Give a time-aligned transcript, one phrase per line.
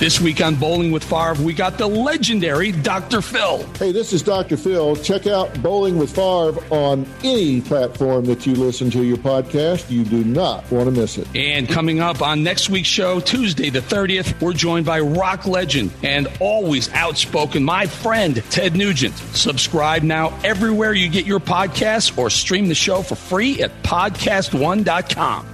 [0.00, 3.20] This week on Bowling with Favre, we got the legendary Dr.
[3.20, 3.62] Phil.
[3.74, 4.56] Hey, this is Dr.
[4.56, 4.96] Phil.
[4.96, 9.90] Check out Bowling with Favre on any platform that you listen to your podcast.
[9.90, 11.28] You do not want to miss it.
[11.36, 15.90] And coming up on next week's show, Tuesday the 30th, we're joined by rock legend
[16.02, 19.14] and always outspoken, my friend, Ted Nugent.
[19.34, 25.49] Subscribe now everywhere you get your podcasts or stream the show for free at podcastone.com.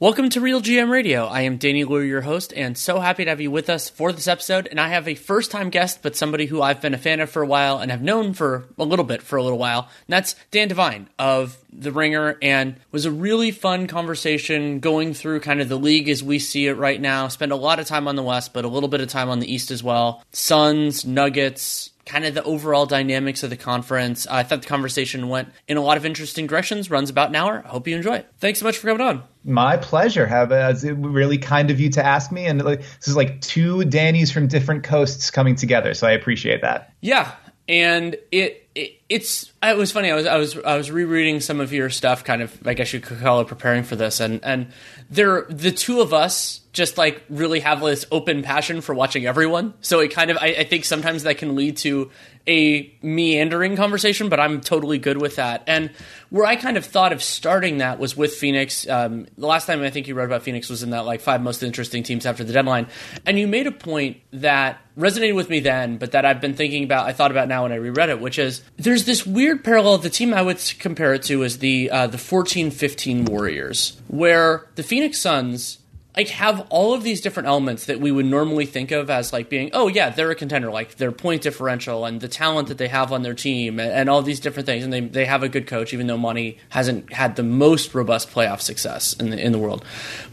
[0.00, 1.26] Welcome to RealGM Radio.
[1.26, 4.14] I am Danny Leroux, your host, and so happy to have you with us for
[4.14, 4.66] this episode.
[4.66, 7.28] And I have a first time guest, but somebody who I've been a fan of
[7.28, 9.80] for a while and have known for a little bit for a little while.
[9.80, 15.40] And that's Dan Devine of The Ringer, and was a really fun conversation going through
[15.40, 17.28] kind of the league as we see it right now.
[17.28, 19.40] Spend a lot of time on the West, but a little bit of time on
[19.40, 20.24] the East as well.
[20.32, 24.26] Suns, Nuggets, kind of the overall dynamics of the conference.
[24.26, 27.62] I thought the conversation went in a lot of interesting directions, runs about an hour.
[27.66, 28.32] I hope you enjoy it.
[28.38, 29.24] Thanks so much for coming on.
[29.44, 30.26] My pleasure.
[30.26, 30.50] Have
[30.82, 34.48] really kind of you to ask me, and like, this is like two Dannies from
[34.48, 36.92] different coasts coming together, so I appreciate that.
[37.00, 37.32] Yeah,
[37.68, 40.10] and it, it it's it was funny.
[40.10, 42.92] I was I was I was rereading some of your stuff, kind of I guess
[42.92, 44.72] you could call it preparing for this, and and
[45.08, 49.74] there the two of us just like really have this open passion for watching everyone.
[49.80, 52.10] So it kind of I, I think sometimes that can lead to
[52.46, 55.62] a meandering conversation, but I'm totally good with that.
[55.66, 55.90] And
[56.30, 58.88] where I kind of thought of starting that was with Phoenix.
[58.88, 61.42] Um, the last time I think you wrote about Phoenix was in that like five
[61.42, 62.86] most interesting teams after the deadline,
[63.26, 66.84] and you made a point that resonated with me then, but that I've been thinking
[66.84, 67.06] about.
[67.06, 69.98] I thought about now when I reread it, which is there's this weird parallel.
[69.98, 74.82] The team I would compare it to is the uh, the 14-15 Warriors, where the
[74.82, 75.79] Phoenix Suns
[76.16, 79.48] like have all of these different elements that we would normally think of as like
[79.48, 82.88] being oh yeah they're a contender like their point differential and the talent that they
[82.88, 85.48] have on their team and, and, all these different things and they, they have a
[85.48, 89.52] good coach even though Monty hasn't had the most robust playoff success in the in
[89.52, 89.84] the world.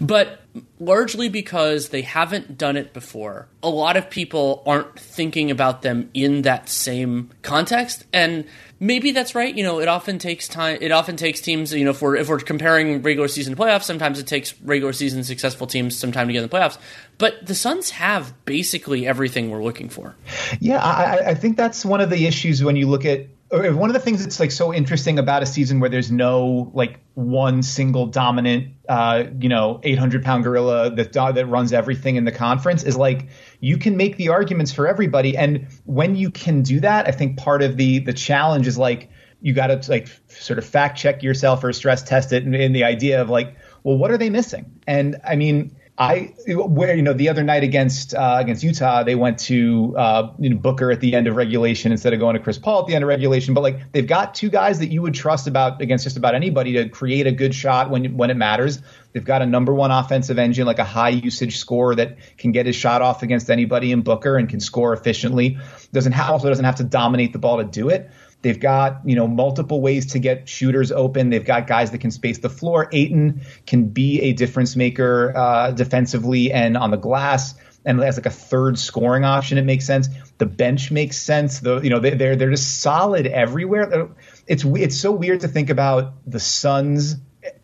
[0.02, 0.42] But
[0.80, 6.10] largely because they haven't done it before a lot of people aren't thinking about them
[6.14, 8.46] in that same context and
[8.80, 9.56] maybe that's right.
[9.56, 10.78] You know, it often takes time.
[10.82, 11.74] It often takes teams.
[11.74, 15.24] You know, if we're if we're comparing regular season playoffs, sometimes it takes regular season
[15.24, 16.78] successful teams some time to get in the playoffs.
[17.18, 20.16] But the Suns have basically everything we're looking for.
[20.60, 23.94] Yeah, I, I think that's one of the issues when you look at one of
[23.94, 28.06] the things that's like so interesting about a season where there's no like one single
[28.06, 32.96] dominant uh, you know 800 pound gorilla that that runs everything in the conference is
[32.96, 33.28] like
[33.60, 35.36] you can make the arguments for everybody.
[35.36, 39.10] And when you can do that i think part of the the challenge is like
[39.42, 42.84] you got to like sort of fact check yourself or stress test it in the
[42.84, 44.80] idea of like well what are they missing?
[44.88, 49.16] And i mean I where you know the other night against uh, against Utah they
[49.16, 52.40] went to uh, you know, Booker at the end of regulation instead of going to
[52.40, 53.56] Chris Paul at the end of regulation.
[53.56, 56.74] But like they've got two guys that you would trust about against just about anybody
[56.74, 58.80] to create a good shot when when it matters.
[59.14, 62.68] They've got a number one offensive engine, like a high usage scorer that can get
[62.68, 65.58] his shot off against anybody in Booker and can score efficiently.
[65.94, 68.12] Doesn't ha- also doesn't have to dominate the ball to do it.
[68.48, 71.32] They've got, you know, multiple ways to get shooters open.
[71.32, 72.88] They've got guys that can space the floor.
[72.94, 77.56] Ayton can be a difference maker uh, defensively and on the glass.
[77.84, 80.08] And as like a third scoring option, it makes sense.
[80.38, 81.60] The bench makes sense.
[81.60, 84.12] The you know they, they're they're just solid everywhere.
[84.48, 87.18] It's it's so weird to think about the Suns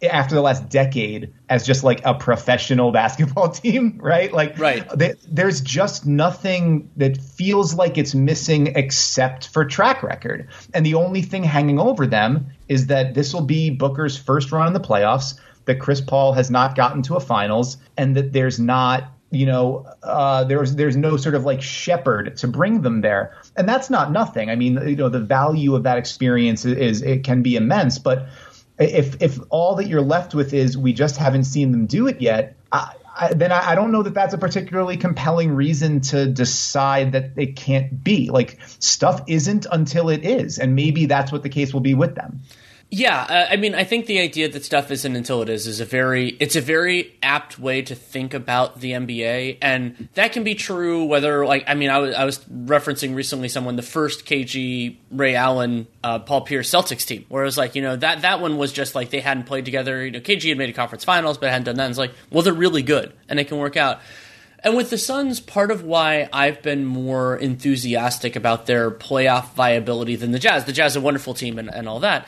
[0.09, 4.31] after the last decade as just like a professional basketball team, right?
[4.31, 4.87] Like, right.
[4.95, 10.49] They, there's just nothing that feels like it's missing except for track record.
[10.73, 14.67] And the only thing hanging over them is that this will be Booker's first run
[14.67, 18.59] in the playoffs, that Chris Paul has not gotten to a finals, and that there's
[18.59, 23.35] not you know, uh, there's there's no sort of like shepherd to bring them there,
[23.55, 24.51] and that's not nothing.
[24.51, 27.97] I mean, you know, the value of that experience is, is it can be immense,
[27.97, 28.27] but
[28.83, 32.21] if if all that you're left with is we just haven't seen them do it
[32.21, 36.25] yet, I, I, then I, I, don't know that that's a particularly compelling reason to
[36.25, 38.29] decide that it can't be.
[38.29, 42.15] Like stuff isn't until it is, and maybe that's what the case will be with
[42.15, 42.41] them.
[42.95, 45.79] Yeah, uh, I mean, I think the idea that stuff isn't until it is is
[45.79, 50.43] a very it's a very apt way to think about the NBA, and that can
[50.43, 54.27] be true whether like I mean, I was I was referencing recently someone the first
[54.27, 58.21] KG Ray Allen uh, Paul Pierce Celtics team, where it was like you know that
[58.21, 60.05] that one was just like they hadn't played together.
[60.05, 61.85] You know, KG had made a conference finals, but hadn't done that.
[61.85, 64.01] And it's like, well, they're really good, and it can work out.
[64.59, 70.15] And with the Suns, part of why I've been more enthusiastic about their playoff viability
[70.15, 70.65] than the Jazz.
[70.65, 72.27] The Jazz is a wonderful team and, and all that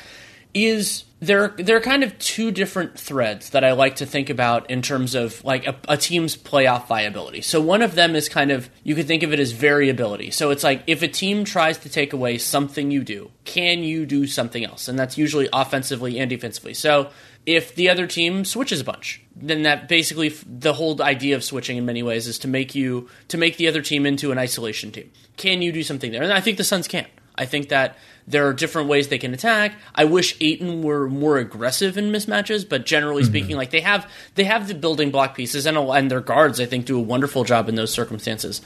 [0.56, 4.70] is there there are kind of two different threads that I like to think about
[4.72, 7.42] in terms of like a, a, team's playoff viability.
[7.42, 10.32] So one of them is kind of you could think of it as variability.
[10.32, 14.06] So it's like if a team tries to take away something you do, can you
[14.06, 14.88] do something else?
[14.88, 16.74] And that's usually offensively and defensively.
[16.74, 17.10] So
[17.46, 21.78] if the other team switches a bunch, then that basically the whole idea of switching
[21.78, 24.92] in many ways is to make you to make the other team into an isolation
[24.92, 25.12] team.
[25.38, 26.24] Can you do something there?
[26.24, 27.08] And I think the Suns can.
[27.38, 27.98] I think that
[28.28, 29.74] there are different ways they can attack.
[29.94, 33.32] I wish Ayton were more aggressive in mismatches, but generally mm-hmm.
[33.32, 36.66] speaking, like they have they have the building block pieces and and their guards I
[36.66, 38.62] think do a wonderful job in those circumstances.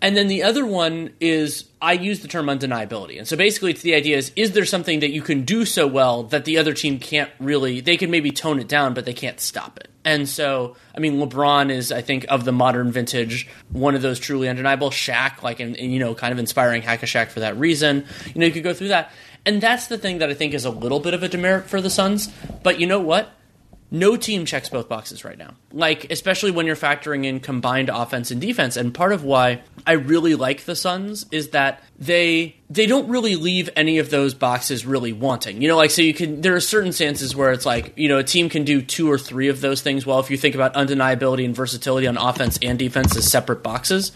[0.00, 3.18] And then the other one is I use the term undeniability.
[3.18, 5.86] And so basically it's the idea is is there something that you can do so
[5.86, 9.12] well that the other team can't really they can maybe tone it down but they
[9.12, 9.88] can't stop it.
[10.04, 14.18] And so I mean LeBron is I think of the modern vintage one of those
[14.18, 14.90] truly undeniable.
[14.90, 18.06] Shaq like and, you know kind of inspiring Hack a Shaq for that reason.
[18.26, 19.10] You know you could go through that.
[19.46, 21.80] And that's the thing that I think is a little bit of a demerit for
[21.80, 22.28] the Suns.
[22.62, 23.30] But you know what?
[23.90, 25.54] No team checks both boxes right now.
[25.72, 28.76] Like, especially when you're factoring in combined offense and defense.
[28.76, 33.36] And part of why I really like the Suns is that they they don't really
[33.36, 35.62] leave any of those boxes really wanting.
[35.62, 38.18] You know, like so you can there are certain stances where it's like, you know,
[38.18, 40.74] a team can do two or three of those things well if you think about
[40.74, 44.12] undeniability and versatility on offense and defense as separate boxes.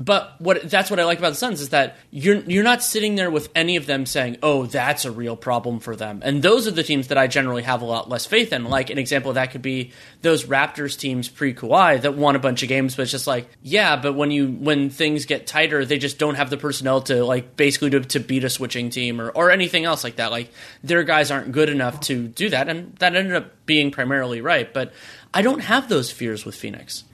[0.00, 3.16] But what that's what I like about the Suns is that you're you're not sitting
[3.16, 6.66] there with any of them saying, "Oh, that's a real problem for them." And those
[6.66, 8.64] are the teams that I generally have a lot less faith in.
[8.64, 9.92] Like an example of that could be
[10.22, 13.50] those Raptors teams pre Kawhi that won a bunch of games, but it's just like,
[13.62, 17.22] yeah, but when you when things get tighter, they just don't have the personnel to
[17.22, 20.30] like basically to, to beat a switching team or or anything else like that.
[20.30, 20.50] Like
[20.82, 24.72] their guys aren't good enough to do that, and that ended up being primarily right.
[24.72, 24.94] But
[25.34, 27.04] I don't have those fears with Phoenix.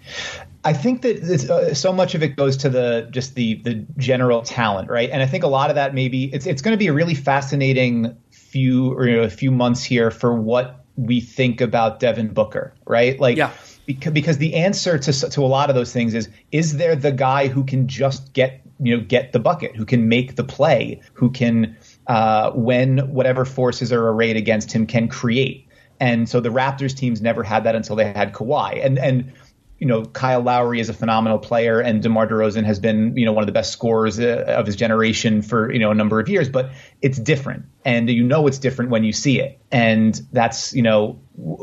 [0.66, 4.42] I think that uh, so much of it goes to the just the the general
[4.42, 5.08] talent, right?
[5.08, 7.14] And I think a lot of that maybe it's it's going to be a really
[7.14, 12.34] fascinating few or you know, a few months here for what we think about Devin
[12.34, 13.20] Booker, right?
[13.20, 13.52] Like, yeah.
[13.86, 17.12] because, because the answer to to a lot of those things is is there the
[17.12, 21.00] guy who can just get you know get the bucket, who can make the play,
[21.12, 21.76] who can
[22.08, 25.62] uh, when whatever forces are arrayed against him can create.
[26.00, 28.84] And so the Raptors teams never had that until they had Kawhi.
[28.84, 29.32] And and
[29.78, 33.32] you know, Kyle Lowry is a phenomenal player, and DeMar DeRozan has been, you know,
[33.32, 36.28] one of the best scorers uh, of his generation for, you know, a number of
[36.28, 36.48] years.
[36.48, 36.70] But
[37.02, 41.20] it's different, and you know it's different when you see it, and that's, you know,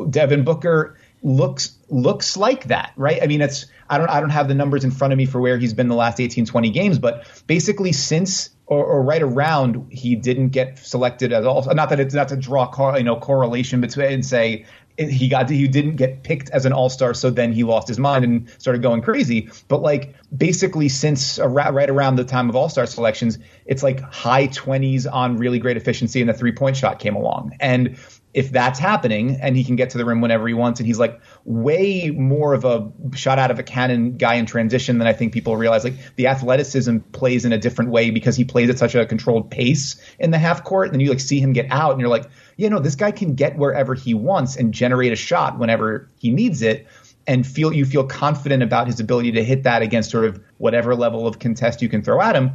[0.09, 3.21] Devin Booker looks looks like that, right?
[3.23, 5.41] I mean, it's I don't I don't have the numbers in front of me for
[5.41, 9.87] where he's been the last 18, 20 games, but basically since or, or right around
[9.91, 11.63] he didn't get selected at all.
[11.73, 14.65] Not that it's not to draw you know correlation between and say
[14.97, 18.23] he got he didn't get picked as an all-star so then he lost his mind
[18.23, 19.49] and started going crazy.
[19.67, 25.11] But like basically since right around the time of all-star selections it's like high 20s
[25.11, 27.55] on really great efficiency and the three-point shot came along.
[27.59, 27.97] And
[28.33, 30.97] if that's happening and he can get to the rim whenever he wants and he's
[30.97, 35.13] like way more of a shot out of a cannon guy in transition than I
[35.13, 38.79] think people realize like the athleticism plays in a different way because he plays at
[38.79, 41.67] such a controlled pace in the half court and then you like see him get
[41.69, 42.25] out and you're like
[42.57, 46.31] you know this guy can get wherever he wants and generate a shot whenever he
[46.31, 46.87] needs it
[47.25, 50.95] and feel you feel confident about his ability to hit that against sort of whatever
[50.95, 52.51] level of contest you can throw at him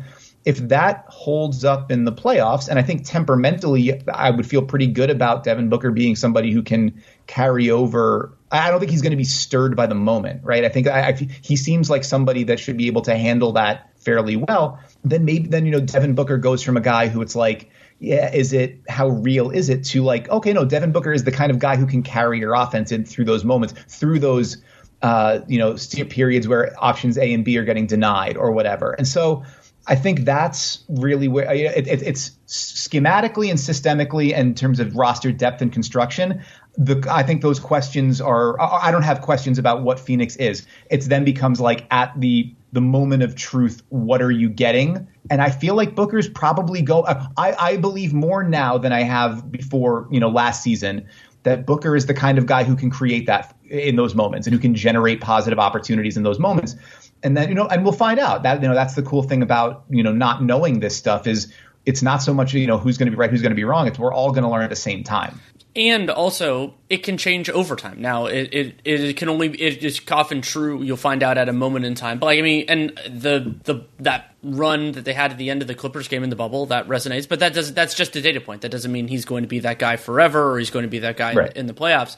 [0.48, 4.86] if that holds up in the playoffs, and I think temperamentally, I would feel pretty
[4.86, 8.32] good about Devin Booker being somebody who can carry over.
[8.50, 10.64] I don't think he's going to be stirred by the moment, right?
[10.64, 11.12] I think I, I,
[11.42, 14.80] he seems like somebody that should be able to handle that fairly well.
[15.04, 18.32] Then maybe then you know Devin Booker goes from a guy who it's like, yeah,
[18.32, 21.50] is it how real is it to like, okay, no, Devin Booker is the kind
[21.50, 24.58] of guy who can carry your offense in through those moments, through those
[25.02, 25.76] uh, you know
[26.08, 28.92] periods where options A and B are getting denied or whatever.
[28.92, 29.44] And so
[29.88, 35.32] I think that's really where it, it, it's schematically and systemically in terms of roster
[35.32, 36.42] depth and construction.
[36.80, 38.60] The, I think those questions are.
[38.60, 40.64] I don't have questions about what Phoenix is.
[40.90, 43.82] It then becomes like at the the moment of truth.
[43.88, 45.08] What are you getting?
[45.28, 47.00] And I feel like Booker's probably go.
[47.00, 50.06] Uh, I, I believe more now than I have before.
[50.10, 51.08] You know, last season
[51.42, 54.54] that Booker is the kind of guy who can create that in those moments and
[54.54, 56.76] who can generate positive opportunities in those moments
[57.22, 59.42] and then you know and we'll find out that you know that's the cool thing
[59.42, 61.52] about you know not knowing this stuff is
[61.86, 63.64] it's not so much you know who's going to be right who's going to be
[63.64, 65.40] wrong it's we're all going to learn at the same time
[65.78, 68.00] and also it can change over time.
[68.02, 71.52] Now it, it, it can only it is often true you'll find out at a
[71.52, 72.18] moment in time.
[72.18, 75.62] But like i mean and the the that run that they had at the end
[75.62, 77.28] of the clippers game in the bubble that resonates.
[77.28, 78.62] But that does that's just a data point.
[78.62, 80.98] That doesn't mean he's going to be that guy forever or he's going to be
[81.00, 81.52] that guy right.
[81.52, 82.16] in, in the playoffs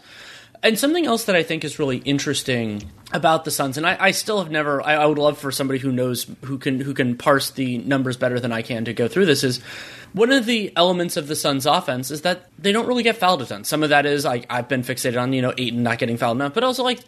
[0.63, 4.11] And something else that I think is really interesting about the Suns, and I, I
[4.11, 4.83] still have never.
[4.83, 8.19] I, I, would love for somebody who knows who can who can parse the numbers
[8.19, 9.43] better than I can to go through this.
[9.43, 9.61] Is
[10.13, 13.41] one of the elements of the Suns' offense is that they don't really get fouled
[13.41, 13.65] a ton.
[13.65, 16.37] Some of that is like I've been fixated on you know Ayton not getting fouled
[16.37, 17.01] enough, but also like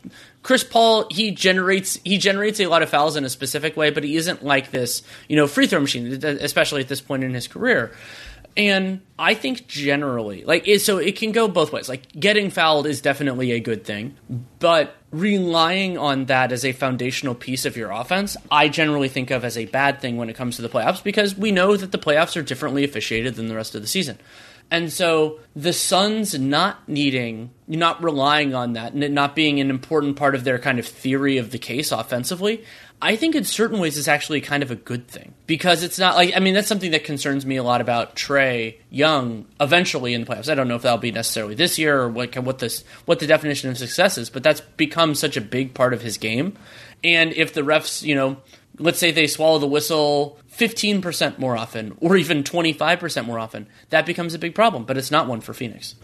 [0.42, 4.02] Chris Paul, he generates he generates a lot of fouls in a specific way, but
[4.02, 7.48] he isn't like this you know free throw machine, especially at this point in his
[7.48, 7.92] career.
[8.56, 11.88] And I think generally, like, so it can go both ways.
[11.88, 14.16] Like, getting fouled is definitely a good thing,
[14.58, 19.44] but relying on that as a foundational piece of your offense, I generally think of
[19.44, 21.98] as a bad thing when it comes to the playoffs because we know that the
[21.98, 24.18] playoffs are differently officiated than the rest of the season.
[24.72, 29.68] And so the Suns not needing, not relying on that, and it not being an
[29.68, 32.64] important part of their kind of theory of the case offensively,
[33.02, 36.16] I think in certain ways it's actually kind of a good thing because it's not
[36.16, 40.24] like I mean that's something that concerns me a lot about Trae Young eventually in
[40.24, 40.48] the playoffs.
[40.48, 43.26] I don't know if that'll be necessarily this year or what what this what the
[43.26, 46.56] definition of success is, but that's become such a big part of his game.
[47.04, 48.38] And if the refs, you know,
[48.82, 54.04] let's say they swallow the whistle 15% more often or even 25% more often, that
[54.04, 55.94] becomes a big problem, but it's not one for Phoenix.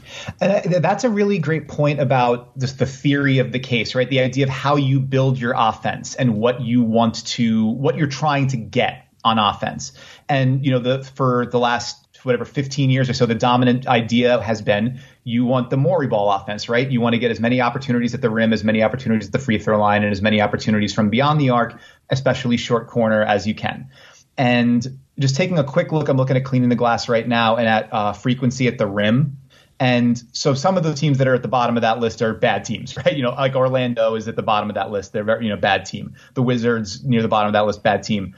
[0.41, 4.09] And that's a really great point about just the theory of the case, right?
[4.09, 8.07] The idea of how you build your offense and what you want to, what you're
[8.07, 9.93] trying to get on offense.
[10.29, 14.41] And, you know, the, for the last whatever 15 years or so, the dominant idea
[14.41, 16.91] has been you want the Morey ball offense, right?
[16.91, 19.39] You want to get as many opportunities at the rim, as many opportunities at the
[19.39, 23.47] free throw line, and as many opportunities from beyond the arc, especially short corner, as
[23.47, 23.91] you can.
[24.39, 27.69] And just taking a quick look, I'm looking at cleaning the glass right now and
[27.69, 29.37] at uh, frequency at the rim.
[29.79, 32.33] And so some of the teams that are at the bottom of that list are
[32.33, 33.15] bad teams, right?
[33.15, 35.13] You know, like Orlando is at the bottom of that list.
[35.13, 36.15] They're very, you know, bad team.
[36.35, 38.35] The Wizards near the bottom of that list, bad team.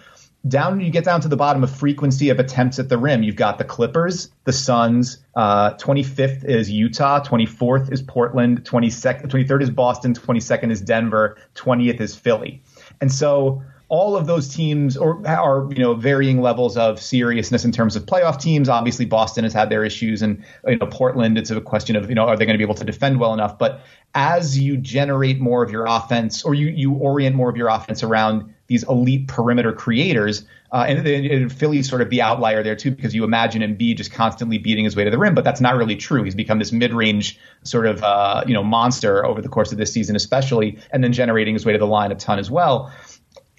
[0.49, 3.23] Down, you get down to the bottom of frequency of attempts at the rim.
[3.23, 5.19] You've got the Clippers, the Suns.
[5.35, 7.23] Uh, 25th is Utah.
[7.23, 8.65] 24th is Portland.
[8.65, 10.15] 22nd, 23rd is Boston.
[10.15, 11.37] 22nd is Denver.
[11.57, 12.63] 20th is Philly.
[13.03, 17.73] And so all of those teams or are you know varying levels of seriousness in
[17.73, 18.69] terms of playoff teams.
[18.69, 21.37] Obviously, Boston has had their issues, and you know Portland.
[21.37, 23.35] It's a question of you know are they going to be able to defend well
[23.35, 23.59] enough?
[23.59, 23.83] But
[24.15, 28.03] as you generate more of your offense, or you you orient more of your offense
[28.05, 32.93] around these elite perimeter creators, uh, and, and Philly's sort of the outlier there too,
[32.93, 35.77] because you imagine Embiid just constantly beating his way to the rim, but that's not
[35.77, 36.23] really true.
[36.23, 39.93] He's become this mid-range sort of uh, you know monster over the course of this
[39.93, 42.91] season, especially, and then generating his way to the line a ton as well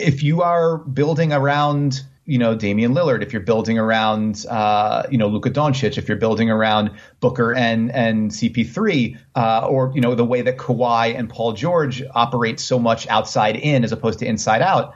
[0.02, 5.18] if you are building around you know Damian Lillard, if you're building around uh, you
[5.18, 10.16] know Luka Doncic, if you're building around Booker and and CP3, uh, or you know
[10.16, 14.26] the way that Kawhi and Paul George operate so much outside in as opposed to
[14.26, 14.94] inside out,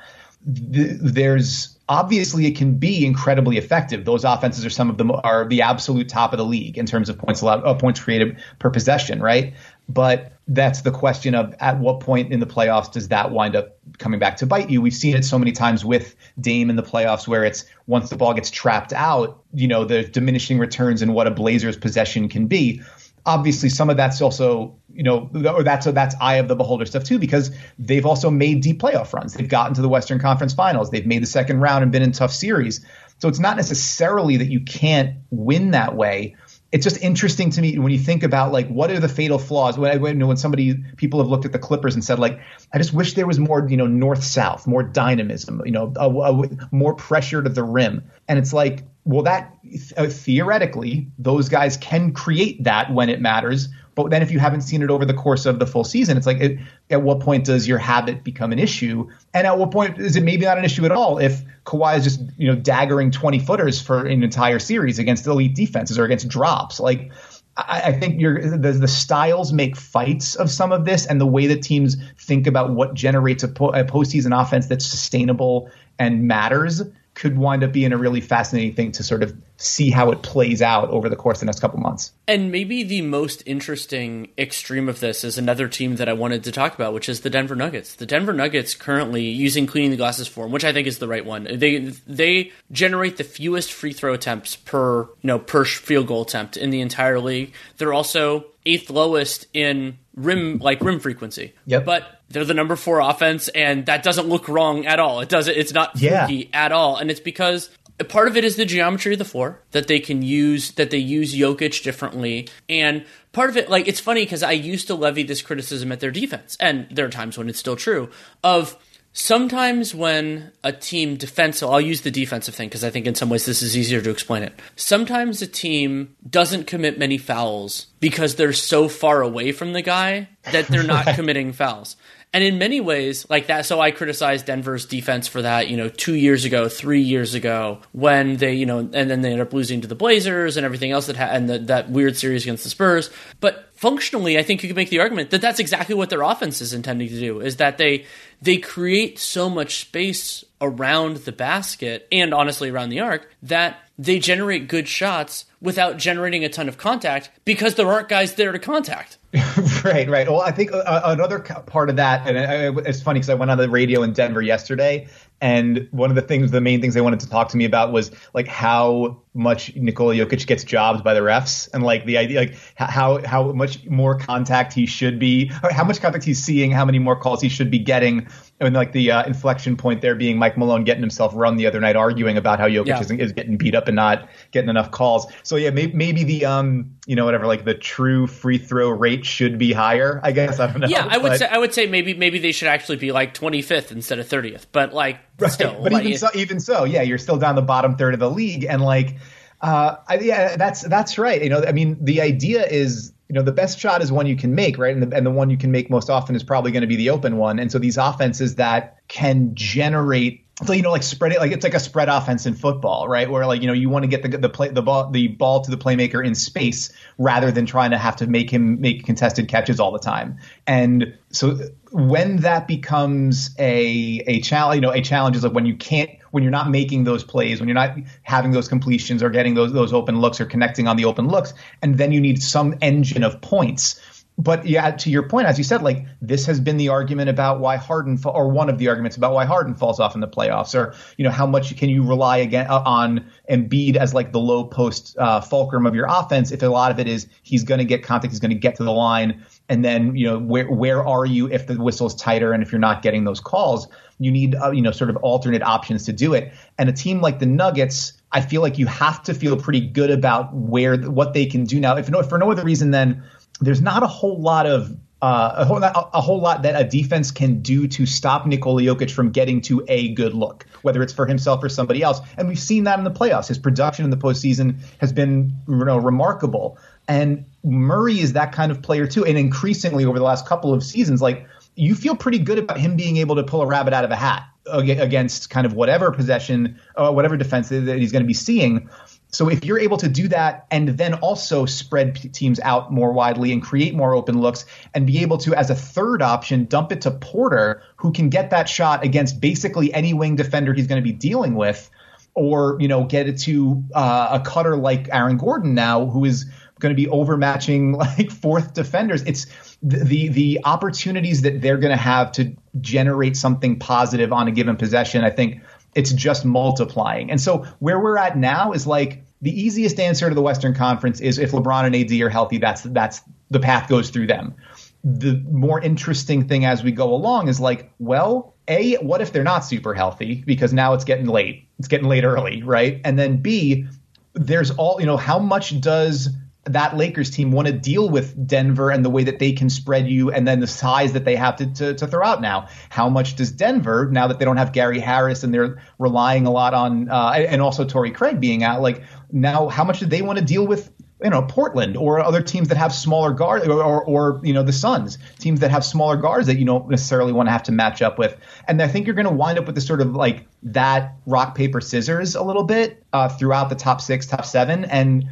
[0.72, 4.06] th- there's obviously it can be incredibly effective.
[4.06, 7.10] Those offenses are some of them are the absolute top of the league in terms
[7.10, 9.54] of points allowed, uh, points created per possession, right?
[9.88, 13.78] But that's the question of at what point in the playoffs does that wind up
[13.98, 14.82] coming back to bite you?
[14.82, 18.16] We've seen it so many times with Dame in the playoffs where it's once the
[18.16, 22.46] ball gets trapped out, you know, the diminishing returns and what a Blazers possession can
[22.46, 22.82] be.
[23.26, 27.04] Obviously, some of that's also, you know, or that's that's eye of the beholder stuff
[27.04, 27.50] too, because
[27.80, 29.34] they've also made deep playoff runs.
[29.34, 30.92] They've gotten to the Western Conference Finals.
[30.92, 32.86] They've made the second round and been in tough series.
[33.18, 36.36] So it's not necessarily that you can't win that way
[36.76, 39.78] it's just interesting to me when you think about like what are the fatal flaws.
[39.78, 42.38] When, when, when somebody people have looked at the Clippers and said like,
[42.74, 46.10] I just wish there was more you know north south, more dynamism, you know, a,
[46.10, 48.04] a, more pressure to the rim.
[48.28, 49.56] And it's like, well, that
[49.96, 53.70] uh, theoretically those guys can create that when it matters.
[53.96, 56.28] But then if you haven't seen it over the course of the full season, it's
[56.28, 56.60] like it,
[56.90, 59.10] at what point does your habit become an issue?
[59.34, 62.04] And at what point is it maybe not an issue at all if Kawhi is
[62.04, 66.28] just you know daggering twenty footers for an entire series against elite defenses or against
[66.28, 66.80] drops?
[66.80, 67.12] Like
[67.58, 71.62] I, think the, the styles make fights of some of this, and the way that
[71.62, 76.82] teams think about what generates a, po- a postseason offense that's sustainable and matters
[77.16, 80.62] could wind up being a really fascinating thing to sort of see how it plays
[80.62, 82.12] out over the course of the next couple months.
[82.28, 86.52] And maybe the most interesting extreme of this is another team that I wanted to
[86.52, 87.96] talk about, which is the Denver Nuggets.
[87.96, 91.26] The Denver Nuggets currently using cleaning the glasses form, which I think is the right
[91.26, 91.48] one.
[91.52, 96.58] They they generate the fewest free throw attempts per you know per field goal attempt
[96.58, 97.54] in the entire league.
[97.78, 101.54] They're also eighth lowest in rim like rim frequency.
[101.66, 101.86] Yep.
[101.86, 105.22] But they're the number four offense, and that doesn't look wrong at all.
[105.22, 105.56] It doesn't.
[105.56, 106.28] It's not yeah.
[106.54, 107.70] at all, and it's because
[108.04, 110.98] part of it is the geometry of the floor that they can use that they
[110.98, 115.24] use Jokic differently and part of it like it's funny because I used to levy
[115.24, 118.10] this criticism at their defense and there are times when it's still true
[118.44, 118.78] of
[119.16, 123.30] sometimes when a team defensive, I'll use the defensive thing because I think in some
[123.30, 124.54] ways this is easier to explain it.
[124.76, 130.28] Sometimes a team doesn't commit many fouls because they're so far away from the guy
[130.52, 131.96] that they're not committing fouls.
[132.36, 135.88] And in many ways, like that, so I criticized Denver's defense for that, you know,
[135.88, 139.54] two years ago, three years ago, when they, you know, and then they ended up
[139.54, 142.66] losing to the Blazers and everything else that had, and the, that weird series against
[142.66, 143.10] the Spurs.
[143.40, 146.60] But functionally, I think you could make the argument that that's exactly what their offense
[146.60, 148.06] is intending to do, is that they
[148.42, 154.20] they create so much space around the basket and honestly around the arc that they
[154.20, 158.60] generate good shots without generating a ton of contact because there aren't guys there to
[158.60, 159.18] contact.
[159.84, 160.30] right, right.
[160.30, 163.58] Well, I think uh, another part of that, and it's funny because I went on
[163.58, 165.08] the radio in Denver yesterday,
[165.42, 167.92] and one of the things, the main things they wanted to talk to me about
[167.92, 172.40] was like how much Nikola Jokic gets jobbed by the refs, and like the idea,
[172.40, 176.86] like how how much more contact he should be, how much contact he's seeing, how
[176.86, 178.28] many more calls he should be getting
[178.62, 181.82] and like the uh, inflection point there being Mike Malone getting himself run the other
[181.82, 183.00] night, arguing about how Jokic yeah.
[183.02, 185.28] is, is, getting beat up and not getting enough calls.
[185.44, 189.26] So yeah, maybe, maybe the um, you know, whatever, like the true free throw rate
[189.26, 190.22] should be higher.
[190.24, 190.88] I guess I don't know.
[190.88, 193.92] Yeah, I would say I would say maybe maybe they should actually be like 25th
[193.92, 194.68] instead of 30th.
[194.72, 195.52] But like, right.
[195.52, 198.20] still, but like, even so, even so, yeah, you're still down the bottom third of
[198.20, 199.18] the league, and like.
[199.66, 201.42] Uh, I, yeah, that's that's right.
[201.42, 204.36] You know, I mean, the idea is you know the best shot is one you
[204.36, 206.72] can make right and the, and the one you can make most often is probably
[206.72, 210.82] going to be the open one and so these offenses that can generate so you
[210.82, 213.30] know like spread it like it's like a spread offense in football right?
[213.30, 215.62] Where like you know you want to get the the play the ball the ball
[215.62, 219.50] to the playmaker in space rather than trying to have to make him make contested
[219.50, 220.40] catches all the time.
[220.66, 221.60] And so
[221.92, 226.10] when that becomes a a challenge you know a challenge is like when you can't
[226.32, 229.74] when you're not making those plays when you're not having those completions or getting those
[229.74, 233.24] those open looks or connecting on the open looks and then you need some engine
[233.24, 234.00] of points
[234.38, 237.62] but yeah, to your point, as you said, like this has been the argument about
[237.62, 240.76] why Harden, or one of the arguments about why Harden falls off in the playoffs,
[240.76, 244.40] or you know how much can you rely again uh, on Embiid as like the
[244.40, 247.78] low post uh, fulcrum of your offense if a lot of it is he's going
[247.78, 250.70] to get contact, he's going to get to the line, and then you know where
[250.70, 253.88] where are you if the whistle's tighter and if you're not getting those calls,
[254.20, 256.52] you need uh, you know sort of alternate options to do it.
[256.78, 260.10] And a team like the Nuggets, I feel like you have to feel pretty good
[260.10, 261.96] about where what they can do now.
[261.96, 263.24] If no, for no other reason than
[263.62, 267.32] there's not a whole lot of uh, a, whole, a, whole lot that a defense
[267.32, 271.26] can do to stop Nikola Jokic from getting to a good look, whether it's for
[271.26, 272.20] himself or somebody else.
[272.38, 273.48] And we've seen that in the playoffs.
[273.48, 276.78] His production in the postseason has been you know, remarkable.
[277.08, 279.26] And Murray is that kind of player too.
[279.26, 282.96] And increasingly over the last couple of seasons, like you feel pretty good about him
[282.96, 286.80] being able to pull a rabbit out of a hat against kind of whatever possession,
[286.98, 288.90] uh, whatever defense that he's going to be seeing.
[289.36, 293.52] So if you're able to do that and then also spread teams out more widely
[293.52, 297.02] and create more open looks and be able to, as a third option, dump it
[297.02, 301.04] to Porter, who can get that shot against basically any wing defender he's going to
[301.04, 301.90] be dealing with,
[302.34, 306.46] or you know get it to uh, a cutter like Aaron Gordon now, who is
[306.80, 309.22] going to be overmatching like fourth defenders.
[309.24, 309.48] It's
[309.84, 314.52] the the, the opportunities that they're going to have to generate something positive on a
[314.52, 315.26] given possession.
[315.26, 315.62] I think
[315.94, 317.32] it's just multiplying.
[317.32, 321.20] And so where we're at now is like the easiest answer to the Western Conference
[321.20, 324.56] is if LeBron and AD are healthy, that's that's the path goes through them.
[325.04, 329.44] The more interesting thing as we go along is like, well, A, what if they're
[329.44, 330.44] not super healthy?
[330.46, 331.68] Because now it's getting late.
[331.78, 333.02] It's getting late early, right?
[333.04, 333.88] And then B,
[334.34, 336.30] there's all, you know, how much does
[336.66, 340.08] that Lakers team want to deal with Denver and the way that they can spread
[340.08, 342.68] you and then the size that they have to, to, to, throw out now.
[342.90, 346.52] How much does Denver, now that they don't have Gary Harris and they're relying a
[346.52, 350.24] lot on, uh, and also Torrey Craig being out, like now how much do they
[350.24, 350.92] want to deal with
[351.24, 354.64] you know Portland or other teams that have smaller guards or, or, or, you know
[354.64, 357.72] the Suns teams that have smaller guards that you don't necessarily want to have to
[357.72, 358.36] match up with
[358.68, 361.56] and I think you're going to wind up with this sort of like that rock
[361.56, 365.26] paper scissors a little bit uh, throughout the top six top seven and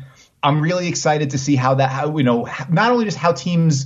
[0.44, 3.86] I'm really excited to see how that how you know not only just how teams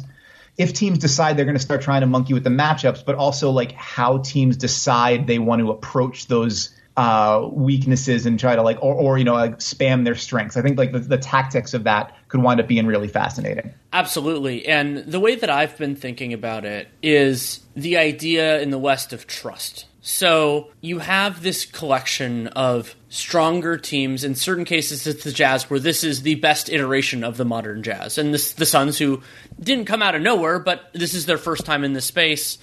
[0.58, 3.52] if teams decide they're going to start trying to monkey with the matchups but also
[3.52, 8.82] like how teams decide they want to approach those uh, weaknesses and try to like
[8.82, 10.58] or, or you know like spam their strengths.
[10.58, 13.74] I think like the, the tactics of that could wind up being really fascinating.
[13.94, 18.80] Absolutely, and the way that I've been thinking about it is the idea in the
[18.80, 19.86] West of trust.
[20.02, 24.24] So you have this collection of stronger teams.
[24.24, 27.84] In certain cases, it's the Jazz, where this is the best iteration of the modern
[27.84, 29.22] Jazz, and this, the Suns, who
[29.60, 32.58] didn't come out of nowhere, but this is their first time in this space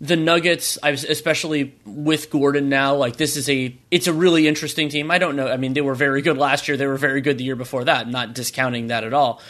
[0.00, 5.10] the Nuggets, especially with Gordon now, like this is a it's a really interesting team.
[5.10, 5.46] I don't know.
[5.46, 6.78] I mean, they were very good last year.
[6.78, 8.08] They were very good the year before that.
[8.08, 9.42] Not discounting that at all.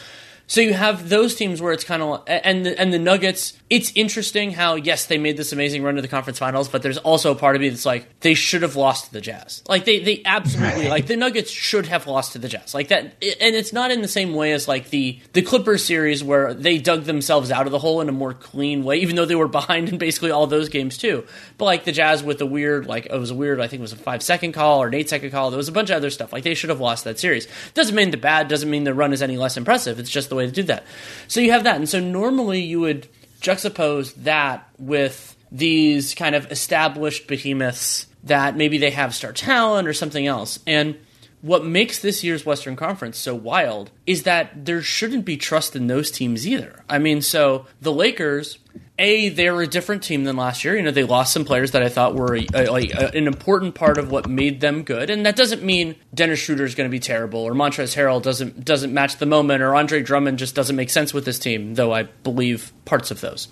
[0.51, 3.53] So you have those teams where it's kind of and the, and the Nuggets.
[3.69, 6.97] It's interesting how yes they made this amazing run to the conference finals, but there's
[6.97, 9.63] also a part of me that's like they should have lost to the Jazz.
[9.69, 12.73] Like they they absolutely like the Nuggets should have lost to the Jazz.
[12.73, 16.21] Like that, and it's not in the same way as like the the Clippers series
[16.21, 19.23] where they dug themselves out of the hole in a more clean way, even though
[19.23, 21.23] they were behind in basically all those games too.
[21.57, 23.83] But like the Jazz with the weird like it was a weird I think it
[23.83, 25.49] was a five second call or an eight second call.
[25.49, 26.33] There was a bunch of other stuff.
[26.33, 27.47] Like they should have lost that series.
[27.73, 28.49] Doesn't mean the bad.
[28.49, 29.97] Doesn't mean the run is any less impressive.
[29.97, 30.83] It's just the way to do that.
[31.27, 33.07] So you have that, and so normally you would
[33.41, 39.93] juxtapose that with these kind of established behemoths that maybe they have star talent or
[39.93, 40.59] something else.
[40.67, 40.97] And
[41.41, 45.87] what makes this year's Western Conference so wild is that there shouldn't be trust in
[45.87, 46.83] those teams either.
[46.87, 48.59] I mean, so the Lakers
[49.01, 50.75] a they're a different team than last year.
[50.75, 53.27] You know, they lost some players that I thought were uh, a, a, a, an
[53.27, 56.89] important part of what made them good, and that doesn't mean Dennis Schroeder is going
[56.89, 60.55] to be terrible, or Montrezl Harrell doesn't doesn't match the moment, or Andre Drummond just
[60.55, 61.73] doesn't make sense with this team.
[61.73, 63.47] Though I believe parts of those,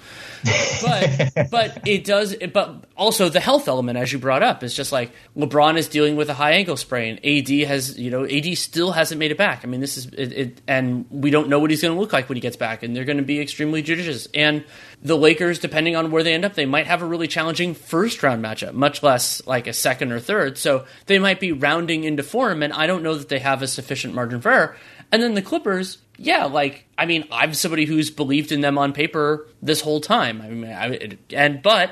[0.84, 2.36] but but it does.
[2.54, 6.16] But also the health element, as you brought up, is just like LeBron is dealing
[6.16, 7.20] with a high ankle sprain.
[7.24, 9.62] AD has you know AD still hasn't made it back.
[9.64, 12.14] I mean, this is it, it and we don't know what he's going to look
[12.14, 14.64] like when he gets back, and they're going to be extremely judicious and
[15.02, 18.22] the Lakers, depending on where they end up, they might have a really challenging first
[18.22, 20.58] round matchup, much less like a second or third.
[20.58, 23.68] So they might be rounding into form, and I don't know that they have a
[23.68, 24.76] sufficient margin for error.
[25.12, 28.94] And then the Clippers, yeah, like I mean, I'm somebody who's believed in them on
[28.94, 30.42] paper this whole time.
[30.42, 31.92] I mean, I, and but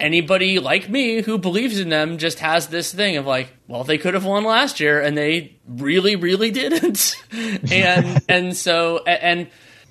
[0.00, 3.98] anybody like me who believes in them just has this thing of like, well, they
[3.98, 7.16] could have won last year, and they really, really didn't.
[7.70, 9.48] and and so and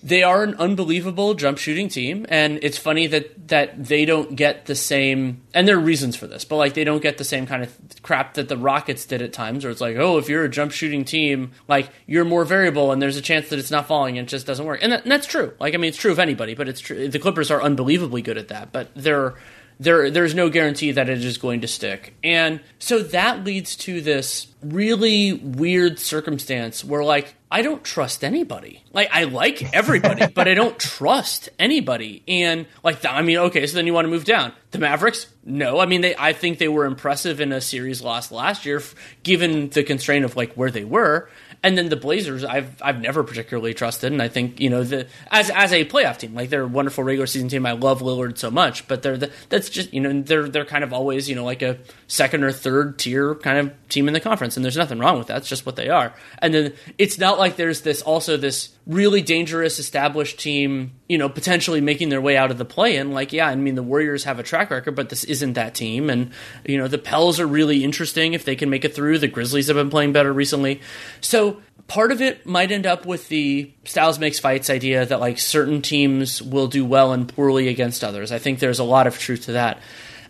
[0.08, 4.66] they are an unbelievable jump shooting team, and it's funny that that they don't get
[4.66, 5.42] the same.
[5.54, 7.78] And there are reasons for this, but like they don't get the same kind of
[8.04, 10.72] crap that the Rockets did at times, where it's like, oh, if you're a jump
[10.72, 14.28] shooting team, like you're more variable, and there's a chance that it's not falling, and
[14.28, 14.80] it just doesn't work.
[14.82, 15.54] And, that, and that's true.
[15.60, 17.10] Like I mean, it's true of anybody, but it's true.
[17.10, 19.36] The Clippers are unbelievably good at that, but they're
[19.80, 22.16] there there's no guarantee that it is going to stick.
[22.24, 28.84] And so that leads to this really weird circumstance where like I don't trust anybody.
[28.92, 32.24] Like I like everybody, but I don't trust anybody.
[32.28, 34.54] And like I mean, okay, so then you want to move down.
[34.72, 35.28] The Mavericks?
[35.46, 35.80] No.
[35.80, 38.82] I mean, they I think they were impressive in a series lost last year
[39.24, 41.30] given the constraint of like where they were.
[41.68, 45.06] And then the Blazers, I've I've never particularly trusted, and I think you know the
[45.30, 47.66] as as a playoff team, like they're a wonderful regular season team.
[47.66, 50.86] I love Lillard so much, but they're the, that's just you know they're they're kind
[50.86, 51.78] of always you know like a
[52.08, 55.28] second or third tier kind of team in the conference, and there's nothing wrong with
[55.28, 55.40] that.
[55.40, 56.14] It's just what they are.
[56.40, 61.28] And then it's not like there's this also this really dangerous established team, you know,
[61.28, 63.12] potentially making their way out of the play-in.
[63.12, 66.10] Like yeah, I mean the Warriors have a track record, but this isn't that team,
[66.10, 66.32] and
[66.66, 69.20] you know the Pels are really interesting if they can make it through.
[69.20, 70.82] The Grizzlies have been playing better recently,
[71.22, 75.40] so part of it might end up with the styles makes fights idea that like
[75.40, 78.32] certain teams will do well and poorly against others.
[78.32, 79.80] I think there's a lot of truth to that.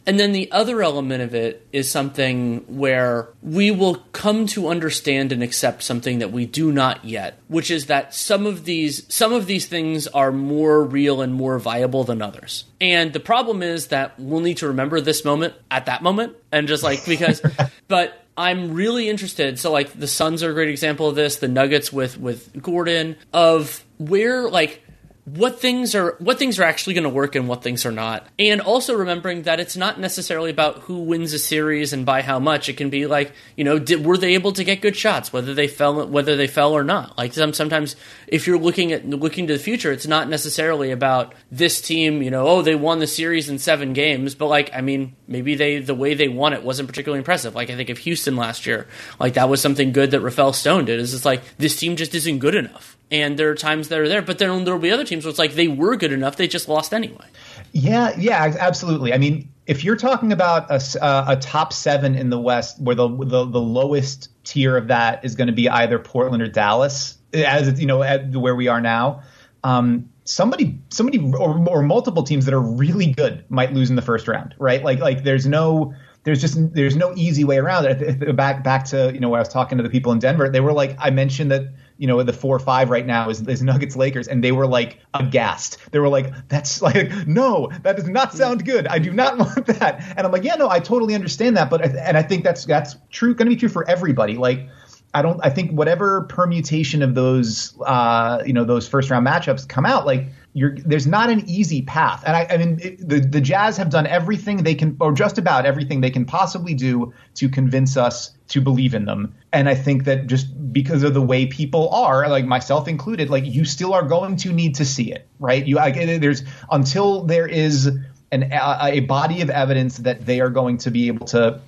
[0.08, 5.34] And then the other element of it is something where we will come to understand
[5.34, 9.34] and accept something that we do not yet, which is that some of these some
[9.34, 12.64] of these things are more real and more viable than others.
[12.80, 16.70] And the problem is that we'll need to remember this moment at that moment and
[16.70, 17.42] just like because
[17.90, 19.60] but I'm really interested.
[19.60, 21.36] So like the Suns are a great example of this.
[21.38, 24.84] The Nuggets with with Gordon of where like
[25.28, 28.26] what things are what things are actually going to work and what things are not.
[28.40, 32.40] And also remembering that it's not necessarily about who wins a series and by how
[32.40, 32.70] much.
[32.70, 35.54] It can be like you know did, were they able to get good shots whether
[35.54, 37.18] they fell whether they fell or not.
[37.18, 41.34] Like some, sometimes if you're looking at looking to the future it's not necessarily about
[41.52, 44.82] this team you know oh they won the series in 7 games but like i
[44.82, 47.54] mean maybe they the way they won it wasn't particularly impressive.
[47.54, 48.88] Like i think of houston last year.
[49.20, 51.02] Like that was something good that Rafael Stone did.
[51.02, 54.08] Is it's like this team just isn't good enough and there are times that are
[54.08, 56.48] there, but then there'll be other teams where it's like they were good enough, they
[56.48, 57.26] just lost anyway.
[57.72, 59.14] Yeah, yeah, absolutely.
[59.14, 62.96] I mean, if you're talking about a, uh, a top seven in the West, where
[62.96, 67.18] the the, the lowest tier of that is going to be either Portland or Dallas,
[67.34, 69.22] as you know, where we are now.
[69.64, 74.02] Um, somebody, somebody, or, or multiple teams that are really good might lose in the
[74.02, 74.84] first round, right?
[74.84, 75.94] Like, like there's no
[76.24, 78.36] there's just there's no easy way around it.
[78.36, 80.60] Back back to you know when I was talking to the people in Denver, they
[80.60, 83.62] were like, I mentioned that you know the four or five right now is, is
[83.62, 85.78] Nuggets Lakers, and they were like aghast.
[85.92, 88.88] They were like, "That's like no, that does not sound good.
[88.88, 91.82] I do not want that." And I'm like, "Yeah, no, I totally understand that, but
[91.84, 94.36] and I think that's that's true, going to be true for everybody.
[94.38, 94.70] Like."
[95.14, 95.40] I don't.
[95.42, 100.06] I think whatever permutation of those, uh, you know, those first round matchups come out,
[100.06, 102.24] like you're, there's not an easy path.
[102.26, 105.38] And I, I mean, it, the the Jazz have done everything they can, or just
[105.38, 109.36] about everything they can possibly do to convince us to believe in them.
[109.54, 113.46] And I think that just because of the way people are, like myself included, like
[113.46, 115.64] you still are going to need to see it, right?
[115.64, 116.42] You, like, there's
[116.72, 117.86] until there is
[118.32, 121.62] an a, a body of evidence that they are going to be able to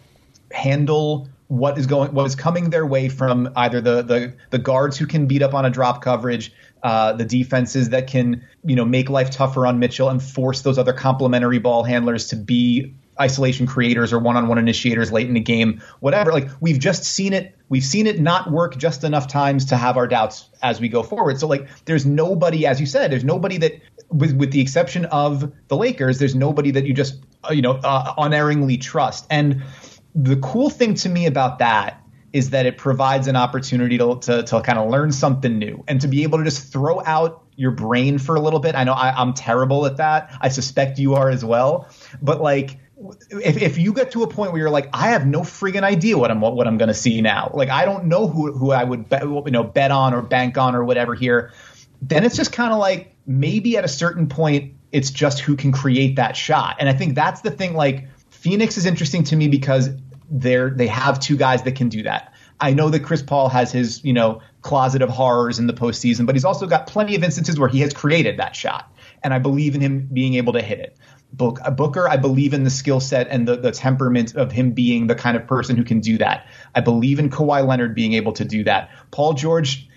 [0.52, 4.98] handle what is going what is coming their way from either the the the guards
[4.98, 8.86] who can beat up on a drop coverage uh, the defenses that can you know
[8.86, 13.68] make life tougher on Mitchell and force those other complementary ball handlers to be isolation
[13.68, 15.82] creators or one-on-one initiators late in the game.
[16.00, 19.76] Whatever like we've just seen it we've seen it not work just enough times to
[19.76, 21.40] have our doubts as we go forward.
[21.40, 25.52] So like there's nobody as you said there's nobody that with with the exception of
[25.68, 29.26] the Lakers there's nobody that you just uh, you know uh, unerringly trust.
[29.32, 29.64] And
[30.24, 32.04] the cool thing to me about that
[32.34, 36.02] is that it provides an opportunity to, to, to kind of learn something new and
[36.02, 38.76] to be able to just throw out your brain for a little bit.
[38.76, 40.38] I know I, I'm terrible at that.
[40.40, 41.90] I suspect you are as well.
[42.22, 42.78] But like,
[43.32, 46.18] if, if you get to a point where you're like, I have no friggin' idea
[46.18, 47.52] what I'm what I'm to see now.
[47.54, 50.58] Like, I don't know who who I would bet, you know bet on or bank
[50.58, 51.54] on or whatever here.
[52.02, 55.72] Then it's just kind of like maybe at a certain point, it's just who can
[55.72, 56.76] create that shot.
[56.80, 57.74] And I think that's the thing.
[57.74, 59.90] Like, Phoenix is interesting to me because
[60.32, 62.34] they're they have two guys that can do that.
[62.62, 66.26] I know that Chris Paul has his, you know, closet of horrors in the postseason,
[66.26, 68.94] but he's also got plenty of instances where he has created that shot.
[69.24, 70.98] And I believe in him being able to hit it.
[71.40, 75.08] Uh, Booker, I believe in the skill set and the, the temperament of him being
[75.08, 76.48] the kind of person who can do that.
[76.76, 78.90] I believe in Kawhi Leonard being able to do that.
[79.12, 79.89] Paul George,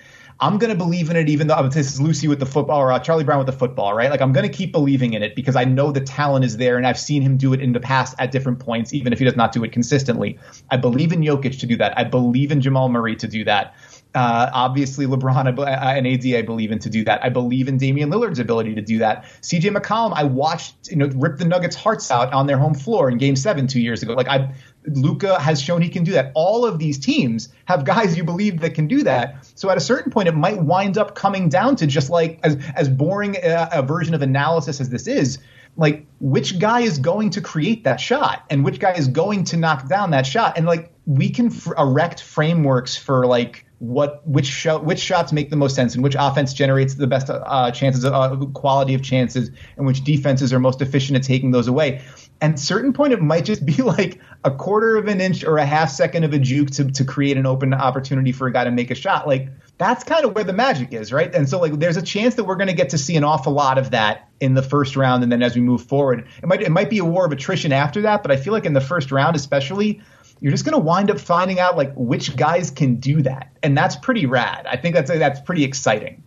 [0.43, 2.91] I'm going to believe in it, even though this is Lucy with the football or
[2.91, 4.11] uh, Charlie Brown with the football, right?
[4.11, 6.77] Like I'm going to keep believing in it because I know the talent is there
[6.77, 9.25] and I've seen him do it in the past at different points, even if he
[9.25, 10.41] does not do it consistently.
[10.69, 11.97] I believe in Jokic to do that.
[11.97, 13.77] I believe in Jamal Murray to do that.
[14.17, 17.25] Uh, obviously, LeBron and AD, I believe in to do that.
[17.25, 19.25] I believe in Damian Lillard's ability to do that.
[19.43, 23.09] CJ McCollum, I watched, you know, rip the Nuggets' hearts out on their home floor
[23.09, 24.13] in Game Seven two years ago.
[24.13, 24.55] Like I,
[24.87, 26.33] Luka has shown he can do that.
[26.35, 29.51] All of these teams have guys you believe that can do that.
[29.55, 32.57] So at a certain point, it might wind up coming down to just like as
[32.75, 35.39] as boring a, a version of analysis as this is
[35.77, 39.57] like which guy is going to create that shot and which guy is going to
[39.57, 44.47] knock down that shot and like we can f- erect frameworks for like what which
[44.47, 48.05] shot which shots make the most sense and which offense generates the best uh, chances
[48.05, 52.01] of uh, quality of chances and which defenses are most efficient at taking those away.
[52.41, 55.67] And certain point it might just be like a quarter of an inch or a
[55.67, 58.71] half second of a juke to, to create an open opportunity for a guy to
[58.71, 59.27] make a shot.
[59.27, 61.35] Like that's kind of where the magic is right?
[61.35, 63.53] And so like there's a chance that we're going to get to see an awful
[63.53, 65.25] lot of that in the first round.
[65.25, 67.73] And then as we move forward it might it might be a war of attrition
[67.73, 70.01] after that but i feel like in the first round especially
[70.43, 73.79] you're just going to wind up finding out like which guys can do that, and
[73.79, 74.67] that's pretty rad.
[74.67, 76.21] I think that's that's pretty exciting.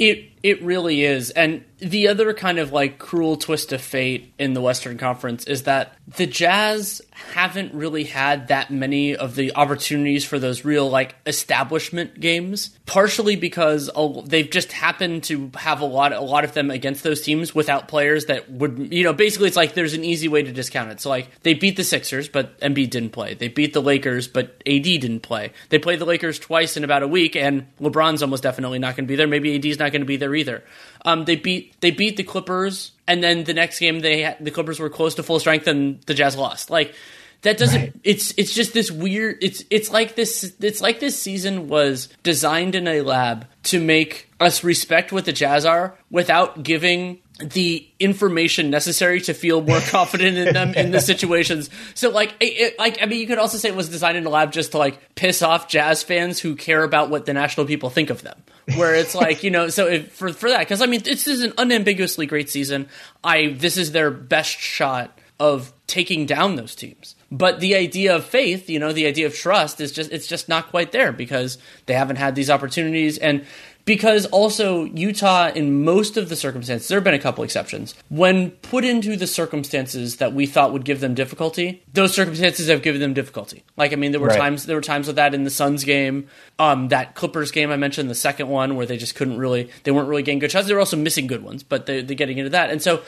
[0.00, 4.54] It it really is, and the other kind of like cruel twist of fate in
[4.54, 10.24] the Western Conference is that the Jazz haven't really had that many of the opportunities
[10.24, 12.70] for those real like establishment games.
[12.86, 13.90] Partially because
[14.26, 17.88] they've just happened to have a lot, a lot of them against those teams without
[17.88, 21.00] players that would, you know, basically it's like there's an easy way to discount it.
[21.00, 23.34] So like they beat the Sixers, but Embiid didn't play.
[23.34, 25.52] They beat the Lakers, but AD didn't play.
[25.70, 29.06] They played the Lakers twice in about a week, and LeBron's almost definitely not going
[29.06, 29.26] to be there.
[29.26, 30.62] Maybe AD's not going to be there either.
[31.04, 34.78] Um, they beat they beat the Clippers, and then the next game they the Clippers
[34.78, 36.70] were close to full strength, and the Jazz lost.
[36.70, 36.94] Like
[37.42, 37.80] that doesn't.
[37.80, 37.92] Right.
[38.04, 39.38] It's it's just this weird.
[39.40, 40.54] It's it's like this.
[40.60, 45.32] It's like this season was designed in a lab to make us respect what the
[45.32, 51.00] Jazz are without giving the information necessary to feel more confident in them in the
[51.00, 51.70] situations.
[51.94, 54.30] So like it, like I mean you could also say it was designed in a
[54.30, 57.90] lab just to like piss off jazz fans who care about what the national people
[57.90, 58.42] think of them.
[58.76, 61.42] Where it's like, you know, so if, for for that cuz I mean this is
[61.42, 62.88] an unambiguously great season.
[63.24, 67.16] I this is their best shot of taking down those teams.
[67.32, 70.48] But the idea of faith, you know, the idea of trust is just it's just
[70.48, 73.44] not quite there because they haven't had these opportunities and
[73.84, 77.94] because also Utah, in most of the circumstances, there have been a couple exceptions.
[78.08, 82.82] When put into the circumstances that we thought would give them difficulty, those circumstances have
[82.82, 83.64] given them difficulty.
[83.76, 84.38] Like I mean, there were right.
[84.38, 87.76] times there were times with that in the Suns game, um, that Clippers game I
[87.76, 90.68] mentioned, the second one where they just couldn't really, they weren't really getting good shots.
[90.68, 93.02] They were also missing good ones, but they, they're getting into that, and so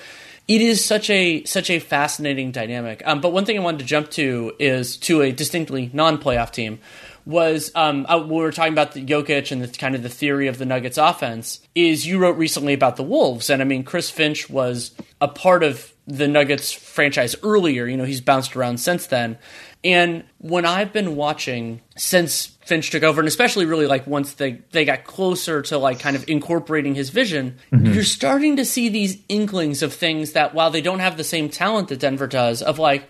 [0.46, 3.02] it is such a such a fascinating dynamic.
[3.06, 6.80] Um, but one thing I wanted to jump to is to a distinctly non-playoff team
[7.26, 10.46] was um, uh, we were talking about the Jokic and the kind of the theory
[10.46, 11.60] of the Nuggets offense.
[11.74, 15.62] Is you wrote recently about the Wolves, and I mean Chris Finch was a part
[15.62, 17.86] of the Nuggets franchise earlier.
[17.86, 19.38] You know, he's bounced around since then.
[19.82, 24.62] And when I've been watching since Finch took over, and especially really like once they,
[24.70, 27.92] they got closer to like kind of incorporating his vision, mm-hmm.
[27.92, 31.50] you're starting to see these inklings of things that while they don't have the same
[31.50, 33.08] talent that Denver does, of like,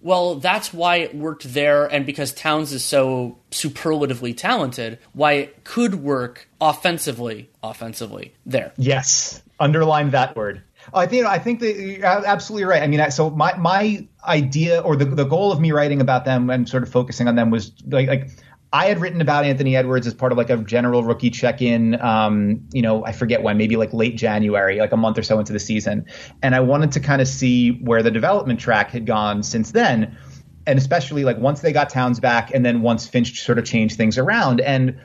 [0.00, 5.64] well, that's why it worked there, and because Towns is so superlatively talented, why it
[5.64, 8.72] could work offensively, offensively there.
[8.76, 10.62] Yes, underline that word.
[10.94, 12.82] I think I think that you're absolutely right.
[12.82, 16.48] I mean, so my my idea or the the goal of me writing about them
[16.48, 18.30] and sort of focusing on them was like like
[18.72, 22.00] I had written about Anthony Edwards as part of like a general rookie check-in.
[22.00, 25.38] Um, you know, I forget when, maybe like late January, like a month or so
[25.38, 26.04] into the season,
[26.42, 30.16] and I wanted to kind of see where the development track had gone since then,
[30.66, 33.96] and especially like once they got Towns back, and then once Finch sort of changed
[33.96, 34.98] things around, and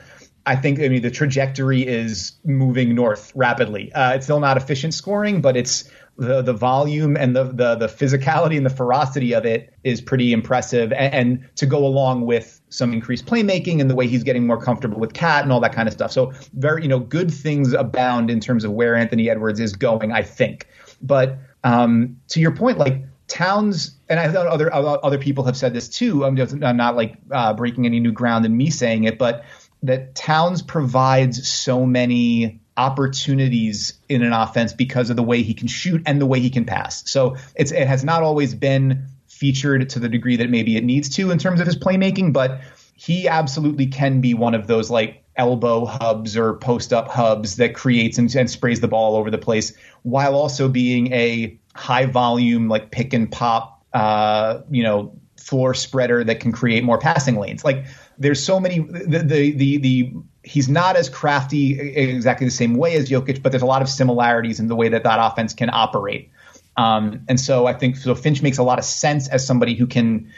[0.46, 3.94] I think I mean the trajectory is moving north rapidly.
[3.94, 7.88] Uh, it's still not efficient scoring, but it's the the volume and the the the
[7.88, 12.62] physicality and the ferocity of it is pretty impressive, and, and, to go along with
[12.70, 15.74] some increased playmaking and the way he's getting more comfortable with Cat and all that
[15.74, 16.12] kind of stuff.
[16.12, 20.12] So very you know good things abound in terms of where Anthony Edwards is going,
[20.12, 20.68] I think.
[21.02, 25.74] But um, to your point, like Towns and I thought other other people have said
[25.74, 26.26] this too.
[26.26, 29.46] I'm just I'm not like uh, breaking any new ground in me saying it, but
[29.84, 35.68] that Towns provides so many opportunities in an offense because of the way he can
[35.68, 37.10] shoot and the way he can pass.
[37.10, 41.10] So it's it has not always been featured to the degree that maybe it needs
[41.10, 42.62] to in terms of his playmaking, but
[42.96, 47.74] he absolutely can be one of those like elbow hubs or post up hubs that
[47.76, 52.06] creates and, and sprays the ball all over the place while also being a high
[52.06, 57.36] volume like pick and pop uh, you know floor spreader that can create more passing
[57.36, 57.66] lanes.
[57.66, 57.86] Like
[58.18, 62.96] there's so many the the the, the he's not as crafty exactly the same way
[62.96, 65.70] as Jokic, but there's a lot of similarities in the way that that offense can
[65.72, 66.30] operate.
[66.76, 69.88] Um, and so I think so Finch makes a lot of sense as somebody who
[69.88, 70.32] can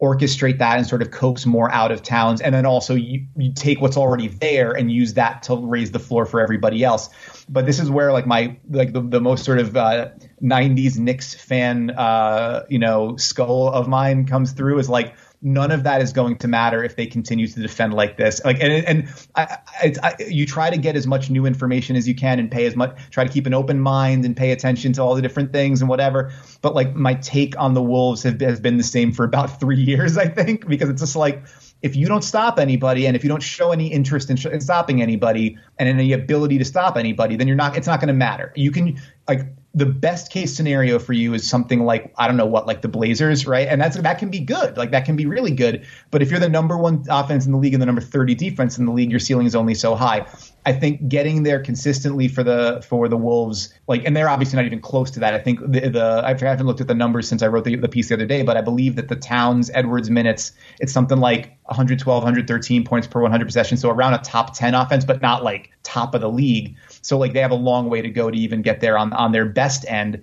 [0.00, 2.40] orchestrate that and sort of coax more out of towns.
[2.40, 5.98] And then also you, you take what's already there and use that to raise the
[5.98, 7.10] floor for everybody else.
[7.48, 10.08] But this is where like my like the, the most sort of uh,
[10.42, 15.84] 90s Knicks fan uh, you know skull of mine comes through is like none of
[15.84, 18.42] that is going to matter if they continue to defend like this.
[18.44, 19.58] Like, and and I,
[20.02, 22.76] I, you try to get as much new information as you can and pay as
[22.76, 25.80] much, try to keep an open mind and pay attention to all the different things
[25.80, 26.32] and whatever.
[26.60, 29.80] But like my take on the Wolves have, has been the same for about three
[29.80, 31.42] years, I think, because it's just like
[31.82, 34.60] if you don't stop anybody and if you don't show any interest in, sh- in
[34.60, 37.76] stopping anybody and any ability to stop anybody, then you're not.
[37.76, 38.52] It's not going to matter.
[38.56, 42.46] You can like the best case scenario for you is something like I don't know
[42.46, 43.68] what, like the Blazers, right?
[43.68, 45.86] And that's that can be good, like that can be really good.
[46.10, 48.78] But if you're the number one offense in the league and the number 30 defense
[48.78, 50.26] in the league, your ceiling is only so high.
[50.66, 54.66] I think getting there consistently for the for the Wolves, like, and they're obviously not
[54.66, 55.34] even close to that.
[55.34, 57.88] I think the, the I haven't looked at the numbers since I wrote the, the
[57.88, 61.56] piece the other day, but I believe that the Towns Edwards minutes, it's something like
[61.64, 65.70] 112, 113 points per 100 possessions, so around a top 10 offense, but not like
[65.84, 66.76] top of the league.
[67.02, 69.32] So like they have a long way to go to even get there on on
[69.32, 70.22] their best end.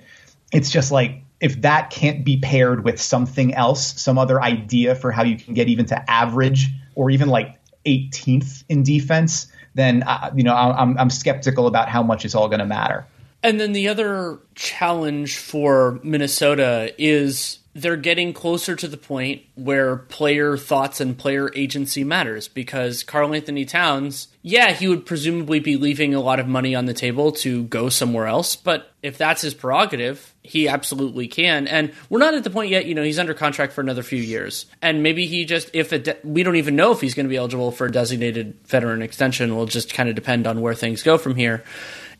[0.51, 5.11] It's just like if that can't be paired with something else, some other idea for
[5.11, 10.31] how you can get even to average or even like 18th in defense, then uh,
[10.35, 13.05] you know I'm I'm skeptical about how much it's all going to matter.
[13.43, 19.97] And then the other challenge for Minnesota is they're getting closer to the point where
[19.97, 26.15] player thoughts and player agency matters because Karl-Anthony Towns, yeah, he would presumably be leaving
[26.15, 29.53] a lot of money on the table to go somewhere else, but if that's his
[29.53, 31.67] prerogative, he absolutely can.
[31.67, 34.21] And we're not at the point yet, you know, he's under contract for another few
[34.21, 34.65] years.
[34.81, 37.29] And maybe he just if it de- we don't even know if he's going to
[37.29, 41.03] be eligible for a designated veteran extension, will just kind of depend on where things
[41.03, 41.63] go from here.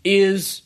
[0.04, 0.62] Is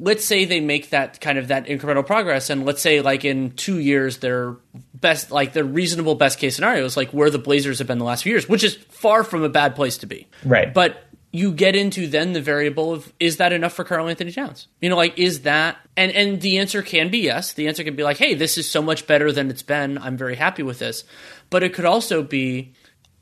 [0.00, 3.52] let's say they make that kind of that incremental progress and let's say like in
[3.52, 4.56] two years their
[4.94, 8.04] best like the reasonable best case scenario is like where the blazers have been the
[8.04, 11.52] last few years which is far from a bad place to be right but you
[11.52, 14.68] get into then the variable of is that enough for Karl-Anthony Towns?
[14.80, 17.54] You know, like is that and and the answer can be yes.
[17.54, 19.98] The answer can be like, hey, this is so much better than it's been.
[19.98, 21.02] I'm very happy with this.
[21.50, 22.74] But it could also be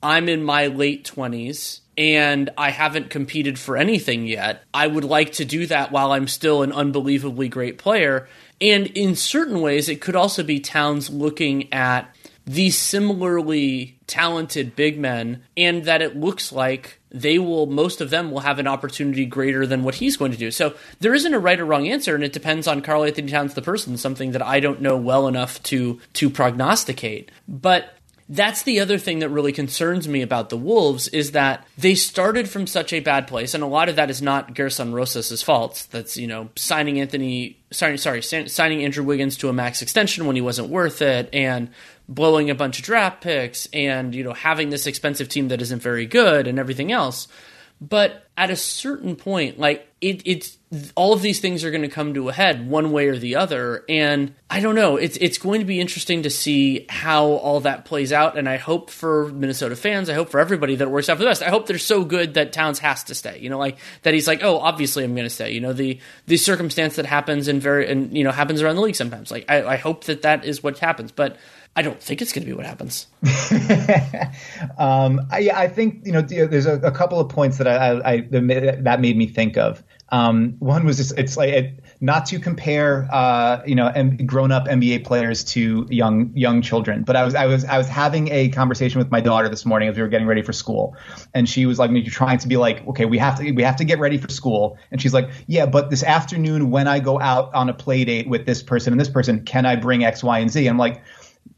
[0.02, 4.64] I'm in my late twenties and I haven't competed for anything yet.
[4.72, 8.28] I would like to do that while I'm still an unbelievably great player.
[8.60, 14.98] And in certain ways, it could also be Towns looking at these similarly talented big
[14.98, 19.24] men, and that it looks like they will, most of them will have an opportunity
[19.24, 20.50] greater than what he's going to do.
[20.50, 23.62] So there isn't a right or wrong answer, and it depends on Karl-Anthony Towns, the
[23.62, 27.30] person, something that I don't know well enough to to prognosticate.
[27.46, 27.96] But
[28.28, 32.48] that's the other thing that really concerns me about the Wolves is that they started
[32.48, 35.86] from such a bad place, and a lot of that is not Gersson Rosas' fault.
[35.90, 40.36] That's you know signing Anthony, sorry, sorry, signing Andrew Wiggins to a max extension when
[40.36, 41.70] he wasn't worth it, and
[42.08, 45.82] blowing a bunch of draft picks, and you know having this expensive team that isn't
[45.82, 47.28] very good, and everything else.
[47.82, 50.56] But at a certain point, like it, it's
[50.94, 53.34] all of these things are going to come to a head one way or the
[53.34, 54.96] other, and I don't know.
[54.96, 58.56] It's it's going to be interesting to see how all that plays out, and I
[58.56, 61.42] hope for Minnesota fans, I hope for everybody that it works out for the best.
[61.42, 63.40] I hope they're so good that Towns has to stay.
[63.40, 65.50] You know, like that he's like, oh, obviously I'm going to stay.
[65.50, 68.82] You know, the the circumstance that happens in very and you know happens around the
[68.82, 69.32] league sometimes.
[69.32, 71.36] Like I, I hope that that is what happens, but
[71.74, 73.06] I don't think it's going to be what happens.
[74.78, 78.20] um, I, I, think you know there's a, a couple of points that I, I,
[78.82, 79.82] that made me think of.
[80.10, 83.90] Um, one was just it's like it, not to compare uh, you know
[84.26, 87.88] grown up NBA players to young young children, but I was I was I was
[87.88, 90.94] having a conversation with my daughter this morning as we were getting ready for school,
[91.32, 93.76] and she was like, "You're trying to be like, okay, we have to we have
[93.76, 97.18] to get ready for school," and she's like, "Yeah, but this afternoon when I go
[97.18, 100.22] out on a play date with this person and this person, can I bring X,
[100.22, 101.02] Y, and Z?" I'm like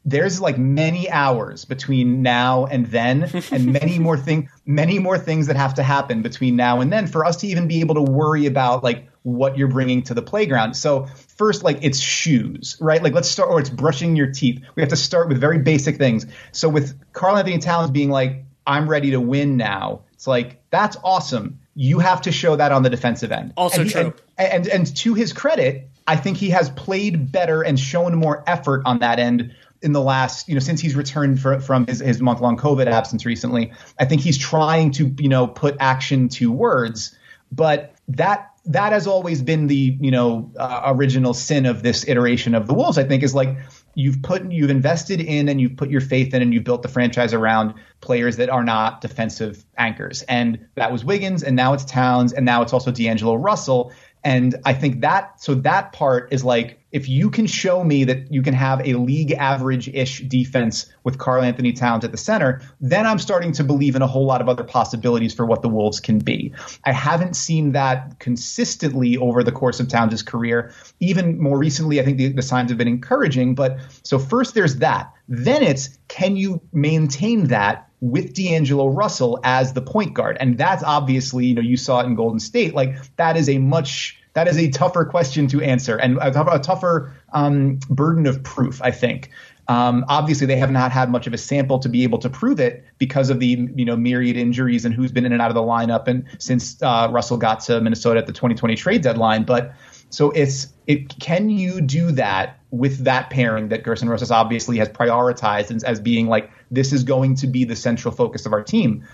[0.05, 5.47] there's like many hours between now and then and many more thing many more things
[5.47, 8.03] that have to happen between now and then for us to even be able to
[8.03, 10.75] worry about like what you're bringing to the playground.
[10.75, 11.07] So
[11.39, 13.03] first like it's shoes right?
[13.03, 14.63] Like let's start or it's brushing your teeth.
[14.75, 16.27] We have to start with very basic things.
[16.53, 21.61] So with Karl-Anthony Towns being like i'm ready to win now it's like that's awesome.
[21.75, 23.53] You have to show that on the defensive end.
[23.59, 24.15] Also and he, true.
[24.39, 28.45] and, and and to his credit I think he has played better and shown more
[28.47, 32.01] effort on that end in the last, you know, since he's returned for, from his,
[32.01, 33.73] his month long COVID absence recently.
[33.99, 37.17] I think he's trying to, you know, put action to words,
[37.53, 42.55] but that that has always been the you know uh, original sin of this iteration
[42.55, 42.97] of the Wolves.
[42.99, 43.57] I think is like
[43.95, 46.89] you've put you've invested in and you've put your faith in and you've built the
[46.89, 50.23] franchise around players that are not defensive anchors.
[50.23, 53.93] And that was Wiggins, and now it's Towns, and now it's also D'Angelo Russell.
[54.25, 58.33] And I think that so that part is like if you can show me that
[58.33, 63.05] you can have a league average ish defense with Karl-Anthony Towns at the center, then
[63.05, 65.99] I'm starting to believe in a whole lot of other possibilities for what the Wolves
[65.99, 66.55] can be.
[66.85, 70.73] I haven't seen that consistently over the course of Towns' career.
[71.01, 73.57] Even more recently, I think the, the signs have been encouraging.
[73.57, 75.13] But so first there's that.
[75.29, 80.37] Then it's can you maintain that with D'Angelo Russell as the point guard?
[80.41, 82.75] And that's obviously, you know, you saw it in Golden State.
[82.75, 87.15] Like that is a much that is a tougher question to answer and a, tougher
[87.33, 89.31] um, burden of proof, I think.
[89.69, 92.61] Um, obviously, they have not had much of a sample to be able to prove
[92.61, 95.55] it because of the you know myriad injuries and who's been in and out of
[95.55, 99.45] the lineup, and since uh, Russell got to Minnesota at the 2020 trade deadline.
[99.45, 99.73] But
[100.11, 104.89] so it's it can you do that with that pairing that Gersson Rosas obviously has
[104.89, 108.63] prioritized as, as being like this is going to be the central focus of our
[108.63, 109.07] team.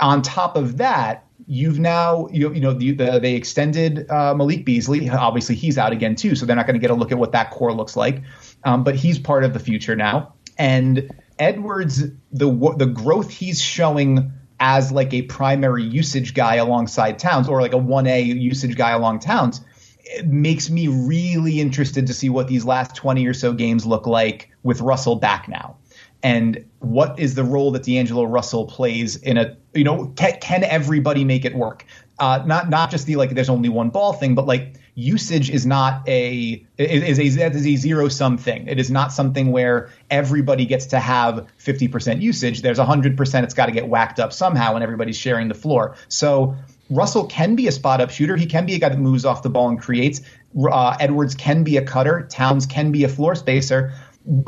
[0.00, 4.64] On top of that, you've now you, you know the, the, they extended uh, Malik
[4.64, 5.08] Beasley.
[5.08, 7.32] Obviously, he's out again too, so they're not going to get a look at what
[7.32, 8.22] that core looks like.
[8.64, 10.34] Um, but he's part of the future now.
[10.58, 12.02] And Edwards,
[12.32, 17.72] the the growth he's showing as like a primary usage guy alongside Towns, or like
[17.72, 19.62] a one A usage guy along Towns,
[20.06, 24.06] it makes me really interested to see what these last twenty or so games look
[24.06, 25.76] like with Russell back now
[26.22, 30.64] and what is the role that D'Angelo Russell plays in a you know can, can
[30.64, 31.84] everybody make it work?
[32.18, 35.66] Uh, not not just the like there's only one ball thing, but like usage is
[35.66, 38.66] not a is a is a zero sum thing.
[38.66, 42.62] It is not something where everybody gets to have 50% usage.
[42.62, 43.42] There's 100%.
[43.44, 45.96] It's got to get whacked up somehow, and everybody's sharing the floor.
[46.08, 46.56] So
[46.90, 48.36] Russell can be a spot up shooter.
[48.36, 50.20] He can be a guy that moves off the ball and creates.
[50.70, 52.26] Uh, Edwards can be a cutter.
[52.30, 53.92] Towns can be a floor spacer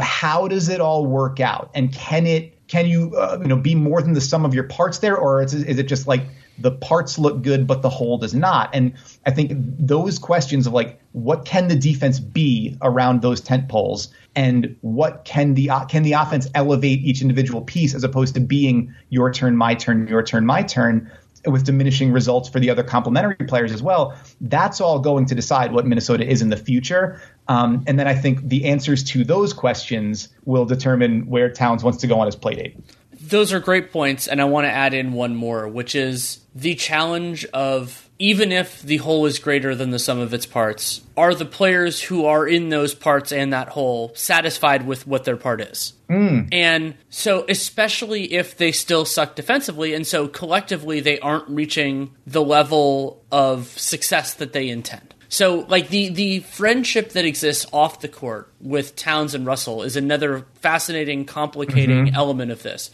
[0.01, 3.75] how does it all work out and can it can you uh, you know be
[3.75, 6.23] more than the sum of your parts there or is, is it just like
[6.59, 8.93] the parts look good but the whole does not and
[9.27, 14.13] i think those questions of like what can the defense be around those tent poles
[14.35, 18.41] and what can the uh, can the offense elevate each individual piece as opposed to
[18.41, 21.11] being your turn my turn your turn my turn
[21.51, 24.17] with diminishing results for the other complementary players as well.
[24.41, 27.21] That's all going to decide what Minnesota is in the future.
[27.49, 31.99] Um, and then I think the answers to those questions will determine where Towns wants
[32.01, 32.77] to go on his play date.
[33.21, 36.75] Those are great points, and I want to add in one more, which is the
[36.75, 41.35] challenge of even if the whole is greater than the sum of its parts, are
[41.35, 45.61] the players who are in those parts and that whole satisfied with what their part
[45.61, 45.93] is?
[46.11, 46.49] Mm.
[46.53, 52.43] And so, especially if they still suck defensively, and so collectively they aren't reaching the
[52.43, 55.15] level of success that they intend.
[55.29, 59.95] So, like the the friendship that exists off the court with Towns and Russell is
[59.97, 62.17] another fascinating, complicating mm-hmm.
[62.17, 62.91] element of this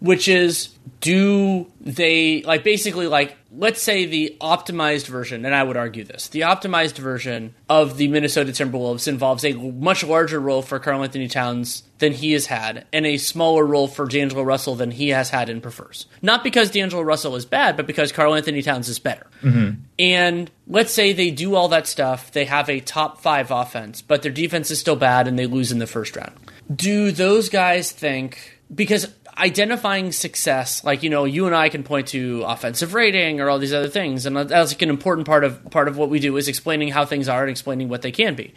[0.00, 0.70] which is
[1.00, 6.28] do they like basically like let's say the optimized version and i would argue this
[6.28, 11.28] the optimized version of the minnesota timberwolves involves a much larger role for karl anthony
[11.28, 15.30] towns than he has had and a smaller role for d'angelo russell than he has
[15.30, 18.98] had and prefers not because d'angelo russell is bad but because karl anthony towns is
[18.98, 19.26] better.
[19.42, 19.80] Mm-hmm.
[19.98, 24.22] and let's say they do all that stuff they have a top five offense but
[24.22, 26.34] their defense is still bad and they lose in the first round.
[26.74, 32.08] Do those guys think because identifying success, like you know, you and I can point
[32.08, 35.70] to offensive rating or all these other things, and that's like an important part of
[35.70, 38.34] part of what we do is explaining how things are and explaining what they can
[38.34, 38.54] be.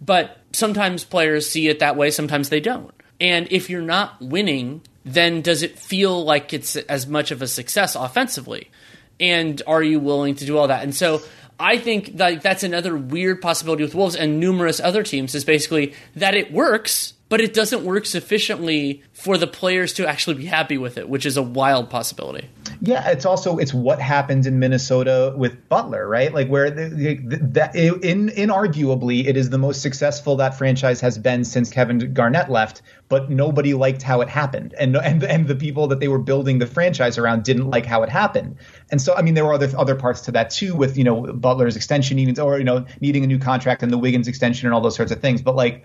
[0.00, 2.92] But sometimes players see it that way, sometimes they don't.
[3.20, 7.46] And if you're not winning, then does it feel like it's as much of a
[7.46, 8.70] success offensively?
[9.18, 10.82] And are you willing to do all that?
[10.82, 11.20] And so
[11.58, 15.94] I think that that's another weird possibility with Wolves and numerous other teams is basically
[16.16, 20.76] that it works but it doesn't work sufficiently for the players to actually be happy
[20.76, 22.50] with it, which is a wild possibility.
[22.82, 26.34] Yeah, it's also it's what happens in Minnesota with Butler, right?
[26.34, 31.44] Like where the, that in inarguably it is the most successful that franchise has been
[31.44, 35.86] since Kevin Garnett left, but nobody liked how it happened, and and and the people
[35.88, 38.56] that they were building the franchise around didn't like how it happened,
[38.90, 41.32] and so I mean there were other other parts to that too, with you know
[41.32, 44.74] Butler's extension needing or you know needing a new contract and the Wiggins extension and
[44.74, 45.84] all those sorts of things, but like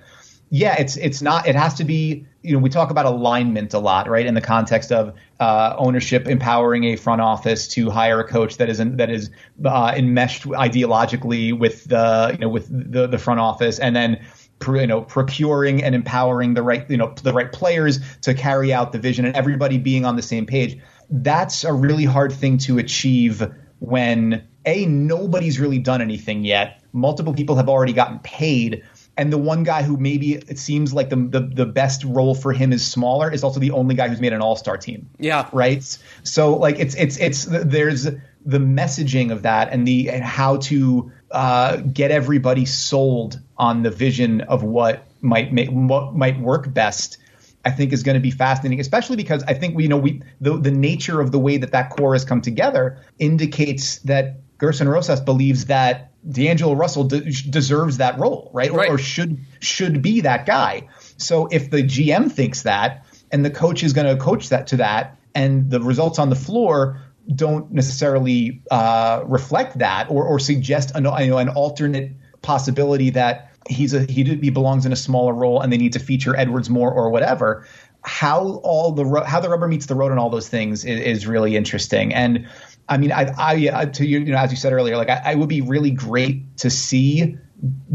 [0.55, 1.47] yeah, it's it's not.
[1.49, 2.25] It has to be.
[2.41, 4.25] You know, we talk about alignment a lot, right?
[4.25, 8.69] In the context of uh, ownership empowering a front office to hire a coach that
[8.69, 9.31] isn't that is
[9.65, 14.25] uh, enmeshed ideologically with the you know with the the front office, and then
[14.65, 18.93] you know procuring and empowering the right you know the right players to carry out
[18.93, 20.79] the vision, and everybody being on the same page.
[21.09, 23.43] That's a really hard thing to achieve
[23.79, 26.81] when a nobody's really done anything yet.
[26.93, 28.83] Multiple people have already gotten paid
[29.17, 32.51] and the one guy who maybe it seems like the, the, the best role for
[32.51, 35.09] him is smaller is also the only guy who's made an all-star team.
[35.19, 35.47] Yeah.
[35.53, 35.83] Right?
[36.23, 41.11] So like it's it's it's there's the messaging of that and the and how to
[41.31, 47.17] uh, get everybody sold on the vision of what might make what might work best.
[47.63, 50.21] I think is going to be fascinating, especially because I think we you know we
[50.39, 54.87] the the nature of the way that that core has come together indicates that Gersson
[54.87, 58.71] Rosas believes that D'Angelo Russell de- deserves that role, right?
[58.71, 58.89] Or, right?
[58.89, 60.87] or, should should be that guy.
[61.17, 64.77] So if the GM thinks that, and the coach is going to coach that to
[64.77, 67.01] that, and the results on the floor
[67.33, 73.51] don't necessarily uh, reflect that, or, or suggest an, you know, an alternate possibility that
[73.67, 76.69] he's a he, he belongs in a smaller role and they need to feature Edwards
[76.69, 77.67] more or whatever.
[78.03, 81.27] How all the how the rubber meets the road and all those things is, is
[81.27, 82.47] really interesting and
[82.87, 85.35] I mean, I, I, to you, you know, as you said earlier, like I, I
[85.35, 87.37] would be really great to see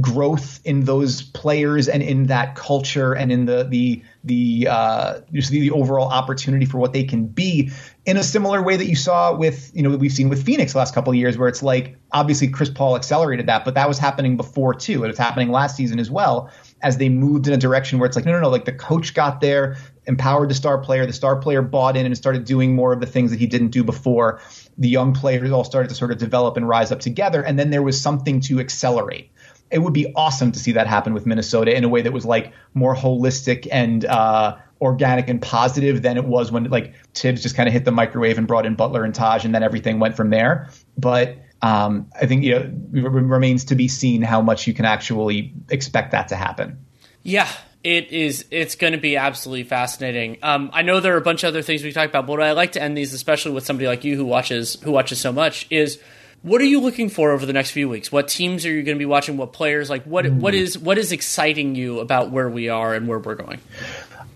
[0.01, 5.51] growth in those players and in that culture and in the the the uh, just
[5.51, 7.71] the, the overall opportunity for what they can be
[8.07, 10.79] in a similar way that you saw with you know we've seen with Phoenix the
[10.79, 13.99] last couple of years where it's like obviously Chris Paul accelerated that but that was
[13.99, 15.05] happening before too.
[15.05, 16.51] It was happening last season as well
[16.83, 19.15] as they moved in a direction where it's like no no no like the coach
[19.15, 19.77] got there
[20.07, 23.07] empowered the star player the star player bought in and started doing more of the
[23.07, 24.41] things that he didn't do before
[24.81, 27.43] the young players all started to sort of develop and rise up together.
[27.43, 29.31] And then there was something to accelerate.
[29.71, 32.25] It would be awesome to see that happen with Minnesota in a way that was
[32.25, 37.55] like more holistic and uh, organic and positive than it was when like Tibbs just
[37.55, 40.17] kind of hit the microwave and brought in Butler and Taj, and then everything went
[40.17, 40.71] from there.
[40.97, 44.87] But um, I think you know, it remains to be seen how much you can
[44.87, 46.85] actually expect that to happen.
[47.23, 47.49] Yeah,
[47.83, 48.45] it is.
[48.51, 50.39] It's going to be absolutely fascinating.
[50.43, 52.43] Um, I know there are a bunch of other things we talked about, but what
[52.43, 55.33] I like to end these, especially with somebody like you who watches who watches so
[55.33, 55.99] much, is
[56.43, 58.11] what are you looking for over the next few weeks?
[58.11, 59.37] What teams are you going to be watching?
[59.37, 59.89] What players?
[59.91, 60.25] Like what?
[60.25, 60.41] Mm.
[60.41, 63.61] What is what is exciting you about where we are and where we're going?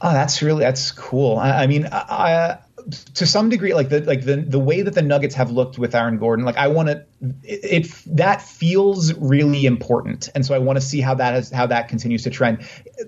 [0.00, 1.38] Oh, that's really that's cool.
[1.38, 2.58] I, I mean, I,
[2.90, 5.94] to some degree, like the like the the way that the Nuggets have looked with
[5.94, 7.04] Aaron Gordon, like I want to,
[7.42, 11.50] it, it, that feels really important, and so I want to see how that has
[11.50, 12.66] how that continues to trend.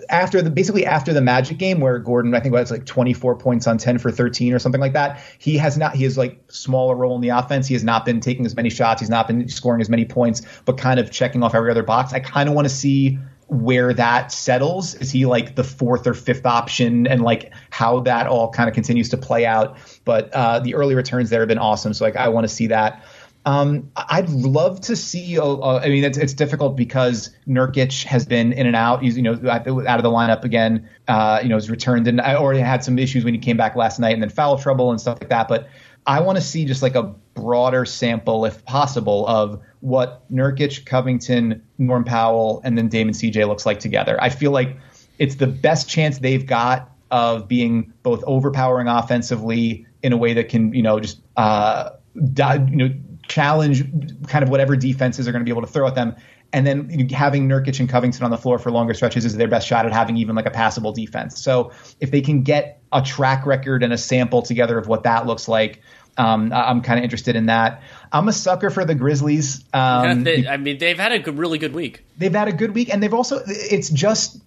[0.09, 3.67] After the basically after the Magic game where Gordon, I think was like 24 points
[3.67, 5.23] on 10 for 13 or something like that.
[5.39, 7.67] He has not he has like smaller role in the offense.
[7.67, 9.01] He has not been taking as many shots.
[9.01, 12.13] He's not been scoring as many points, but kind of checking off every other box.
[12.13, 13.19] I kind of want to see
[13.49, 14.95] where that settles.
[14.95, 18.75] Is he like the fourth or fifth option, and like how that all kind of
[18.75, 19.79] continues to play out?
[20.05, 22.69] But uh, the early returns there have been awesome, so like I want to see
[22.69, 23.05] that.
[23.45, 25.39] Um, I'd love to see.
[25.39, 29.03] Uh, I mean, it's, it's difficult because Nurkic has been in and out.
[29.03, 30.89] He's you know out of the lineup again.
[31.07, 33.77] Uh, you know, he's returned, and I already had some issues when he came back
[33.77, 35.47] last night, and then foul trouble and stuff like that.
[35.47, 35.69] But
[36.09, 41.63] I want to see just like a broader sample, if possible, of what Nurkic, Covington,
[41.79, 44.21] Norm Powell, and then Damon CJ looks like together.
[44.21, 44.77] I feel like
[45.21, 50.49] it's the best chance they've got of being both overpowering offensively in a way that
[50.49, 52.93] can, you know, just uh, you know
[53.29, 53.85] challenge
[54.27, 56.17] kind of whatever defenses are going to be able to throw at them.
[56.53, 59.69] And then having Nurkic and Covington on the floor for longer stretches is their best
[59.69, 61.41] shot at having even like a passable defense.
[61.41, 61.71] So
[62.01, 65.47] if they can get a track record and a sample together of what that looks
[65.47, 65.81] like,
[66.19, 67.83] um, I'm kind of interested in that.
[68.13, 69.65] I'm a sucker for the Grizzlies.
[69.73, 72.05] Um, they, I mean, they've had a good, really good week.
[72.19, 73.43] They've had a good week, and they've also.
[73.47, 74.39] It's just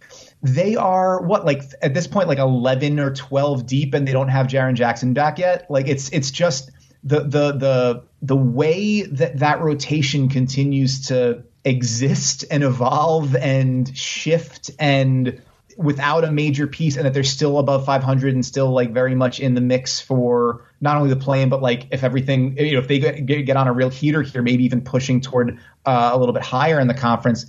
[0.42, 4.30] they are what like at this point like 11 or 12 deep, and they don't
[4.30, 5.70] have Jaren Jackson back yet.
[5.70, 6.72] Like it's it's just
[7.04, 14.72] the the the the way that that rotation continues to exist and evolve and shift
[14.80, 15.42] and
[15.80, 19.40] without a major piece and that they're still above 500 and still like very much
[19.40, 22.90] in the mix for not only the play but like if everything you know if
[22.90, 26.34] they get, get on a real heater here maybe even pushing toward uh, a little
[26.34, 27.46] bit higher in the conference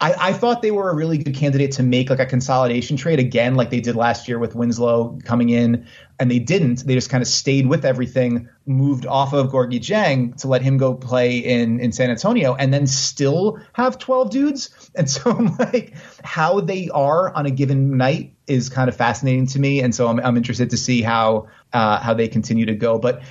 [0.00, 3.20] I, I, thought they were a really good candidate to make like a consolidation trade
[3.20, 5.86] again, like they did last year with Winslow coming in,
[6.18, 6.84] and they didn't.
[6.84, 10.78] They just kind of stayed with everything, moved off of Gorgui Dieng to let him
[10.78, 14.70] go play in in San Antonio, and then still have twelve dudes.
[14.96, 19.58] And so, like, how they are on a given night is kind of fascinating to
[19.58, 23.00] me, and so I'm, I'm interested to see how uh, how they continue to go.
[23.00, 23.22] But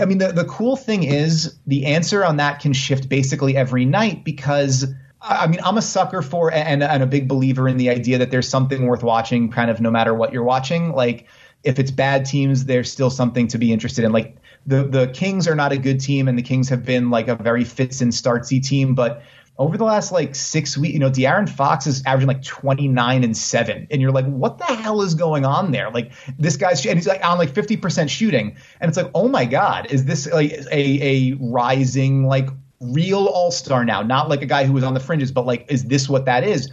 [0.00, 3.84] I mean, the the cool thing is the answer on that can shift basically every
[3.84, 4.86] night because
[5.22, 8.30] I mean, I'm a sucker for and, and a big believer in the idea that
[8.30, 10.92] there's something worth watching, kind of no matter what you're watching.
[10.92, 11.26] Like,
[11.62, 14.12] if it's bad teams, there's still something to be interested in.
[14.12, 17.28] Like, the the Kings are not a good team, and the Kings have been like
[17.28, 19.22] a very fits and startsy team, but
[19.60, 23.36] over the last like six weeks, you know, De'Aaron Fox is averaging like 29 and
[23.36, 23.86] seven.
[23.90, 25.90] And you're like, what the hell is going on there?
[25.90, 28.56] Like this guy's, and he's like on like 50% shooting.
[28.80, 32.48] And it's like, oh my God, is this like a, a rising like
[32.80, 35.66] real all star now, not like a guy who was on the fringes, but like,
[35.68, 36.70] is this what that is?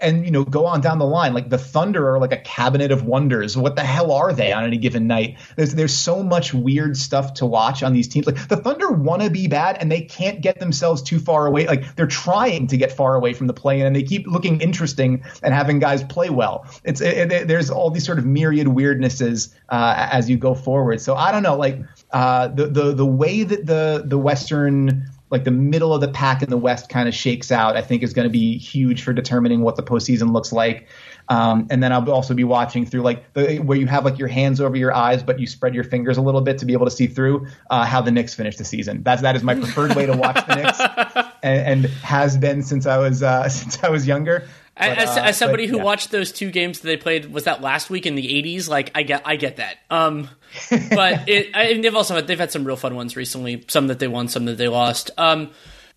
[0.00, 1.34] And you know, go on down the line.
[1.34, 3.56] Like the Thunder are like a cabinet of wonders.
[3.56, 5.38] What the hell are they on any given night?
[5.56, 8.24] There's there's so much weird stuff to watch on these teams.
[8.24, 11.66] Like the Thunder want to be bad, and they can't get themselves too far away.
[11.66, 15.24] Like they're trying to get far away from the play, and they keep looking interesting
[15.42, 16.64] and having guys play well.
[16.84, 21.00] It's it, it, there's all these sort of myriad weirdnesses uh, as you go forward.
[21.00, 21.80] So I don't know, like
[22.12, 26.42] uh, the the the way that the the Western like the middle of the pack
[26.42, 29.12] in the West kind of shakes out, I think is going to be huge for
[29.12, 30.86] determining what the postseason looks like.
[31.28, 34.28] Um, and then I'll also be watching through like the, where you have like your
[34.28, 36.86] hands over your eyes, but you spread your fingers a little bit to be able
[36.86, 39.02] to see through uh, how the Knicks finish the season.
[39.02, 40.80] That's that is my preferred way to watch the Knicks,
[41.42, 44.48] and, and, has been since I was uh, since I was younger.
[44.78, 47.44] But, as, uh, as, somebody but, who watched those two games that they played, was
[47.44, 48.68] that last week in the '80s?
[48.68, 49.78] Like, I get, I get that.
[49.90, 50.28] Um,
[50.70, 53.64] but it, I, they've also had, they've had some real fun ones recently.
[53.68, 55.10] Some that they won, some that they lost.
[55.18, 55.50] Um,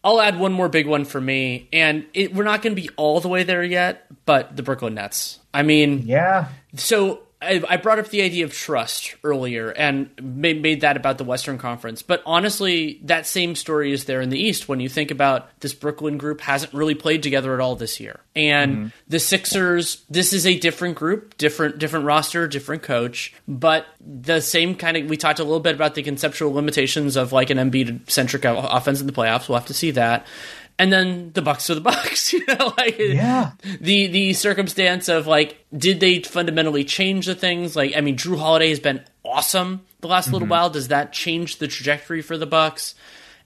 [0.03, 2.89] I'll add one more big one for me, and it, we're not going to be
[2.97, 4.07] all the way there yet.
[4.25, 5.39] But the Brooklyn Nets.
[5.53, 6.47] I mean, yeah.
[6.75, 11.17] So I, I brought up the idea of trust earlier and made, made that about
[11.17, 12.03] the Western Conference.
[12.03, 15.73] But honestly, that same story is there in the East when you think about this
[15.73, 18.19] Brooklyn group hasn't really played together at all this year.
[18.35, 18.87] And mm-hmm.
[19.07, 24.75] the Sixers, this is a different group, different different roster, different coach, but the same
[24.75, 28.09] kind of we talked a little bit about the conceptual limitations of like an Embiid
[28.09, 29.49] centric offense in the playoffs.
[29.49, 30.27] We'll have to see that
[30.79, 33.51] and then the bucks are the bucks you know like yeah.
[33.79, 37.75] the the circumstance of like did they fundamentally change the things?
[37.75, 40.33] Like i mean Jrue Holiday has been awesome the last mm-hmm.
[40.33, 40.69] little while.
[40.69, 42.95] Does that change the trajectory for the bucks?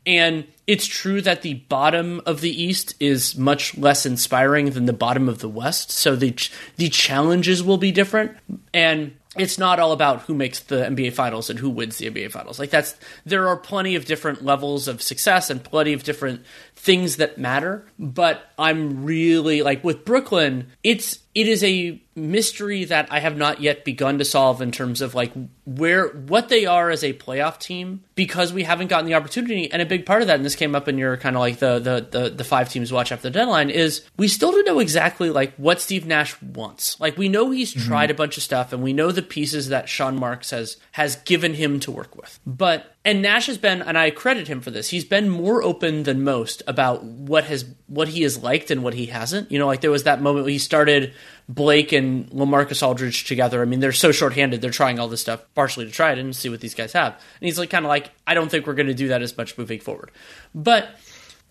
[0.05, 4.93] And it's true that the bottom of the east is much less inspiring than the
[4.93, 6.36] bottom of the west so the
[6.78, 8.36] the challenges will be different
[8.74, 12.32] and it's not all about who makes the NBA finals and who wins the NBA
[12.32, 12.57] finals.
[12.57, 12.95] Like that's
[13.26, 16.45] there are plenty of different levels of success and plenty of different
[16.76, 23.11] things that matter, but I'm really like with Brooklyn, it's it is a mystery that
[23.11, 25.34] I have not yet begun to solve in terms of like
[25.66, 29.82] where what they are as a playoff team because we haven't gotten the opportunity and
[29.82, 31.80] a big part of that and this came up in your kind of like the
[31.80, 35.30] the the, the five teams watch after the deadline is we still don't know exactly
[35.30, 36.99] like what Steve Nash wants.
[36.99, 37.88] Like we know he's mm-hmm.
[37.88, 41.18] tried a bunch of stuff and we know the pieces that Sean Marks has has
[41.18, 42.39] given him to work with.
[42.45, 44.89] But and Nash has been, and I credit him for this.
[44.89, 48.95] He's been more open than most about what has what he has liked and what
[48.95, 49.51] he hasn't.
[49.51, 51.14] You know, like there was that moment where he started
[51.47, 53.62] Blake and LaMarcus Aldridge together.
[53.62, 54.60] I mean, they're so shorthanded.
[54.60, 57.14] They're trying all this stuff partially to try it and see what these guys have.
[57.14, 59.38] And he's like, kind of like, I don't think we're going to do that as
[59.38, 60.10] much moving forward.
[60.56, 60.89] But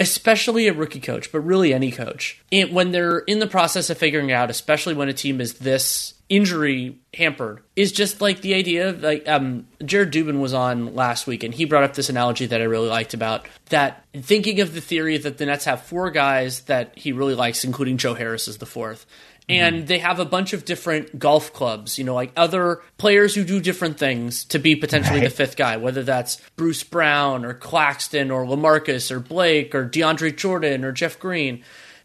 [0.01, 3.99] especially a rookie coach, but really any coach, it, when they're in the process of
[3.99, 8.89] figuring out, especially when a team is this injury hampered, is just like the idea
[8.89, 12.47] of like um, Jared Dubin was on last week, and he brought up this analogy
[12.47, 16.11] that I really liked about that thinking of the theory that the Nets have four
[16.11, 19.07] guys that he really likes, including Joe Harris as the fourth
[19.49, 19.87] and mm-hmm.
[19.87, 23.61] they have a bunch of different golf clubs, you know, like other players who do
[23.61, 25.29] different things to be potentially right.
[25.29, 30.35] the fifth guy, whether that's Bruce Brown or Claxton or LaMarcus or Blake or DeAndre
[30.35, 31.63] Jordan or Jeff Green.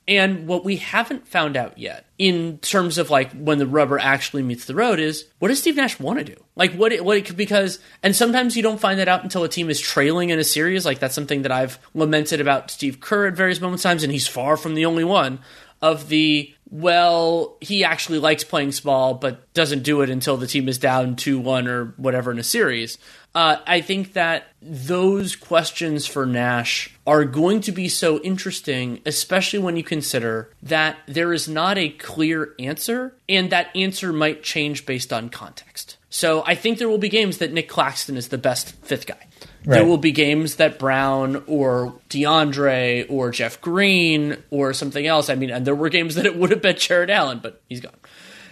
[0.07, 4.43] And what we haven't found out yet in terms of like when the rubber actually
[4.43, 6.35] meets the road is what does Steve Nash want to do?
[6.57, 9.45] Like what it, what it could because and sometimes you don't find that out until
[9.45, 10.85] a team is trailing in a series.
[10.85, 14.27] Like that's something that I've lamented about Steve Kerr at various moments times, and he's
[14.27, 15.39] far from the only one
[15.81, 20.69] of the well, he actually likes playing small, but doesn't do it until the team
[20.69, 22.97] is down 2 1 or whatever in a series.
[23.33, 29.59] Uh, I think that those questions for Nash are going to be so interesting, especially
[29.59, 34.85] when you consider that there is not a clear answer, and that answer might change
[34.85, 35.97] based on context.
[36.09, 39.28] So I think there will be games that Nick Claxton is the best fifth guy.
[39.65, 39.77] Right.
[39.77, 45.29] There will be games that Brown or DeAndre or Jeff Green or something else.
[45.29, 47.81] I mean, and there were games that it would have been Jarrett Allen, but he's
[47.81, 47.93] gone.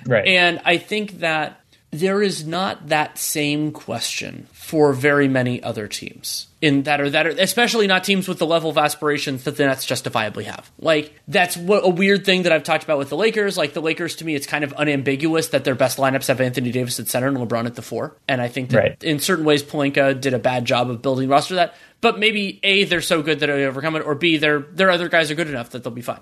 [0.06, 0.28] Right.
[0.28, 1.62] And I think that
[2.00, 7.28] there is not that same question for very many other teams in that are that
[7.28, 10.70] are especially not teams with the level of aspirations that the Nets justifiably have.
[10.80, 13.58] Like that's what a weird thing that I've talked about with the Lakers.
[13.58, 16.72] Like the Lakers to me, it's kind of unambiguous that their best lineups have Anthony
[16.72, 18.16] Davis at center and LeBron at the four.
[18.28, 19.04] And I think that right.
[19.04, 21.76] in certain ways Pelinka did a bad job of building roster that.
[22.02, 25.10] But maybe A, they're so good that they overcome it, or B, their their other
[25.10, 26.20] guys are good enough that they'll be fine.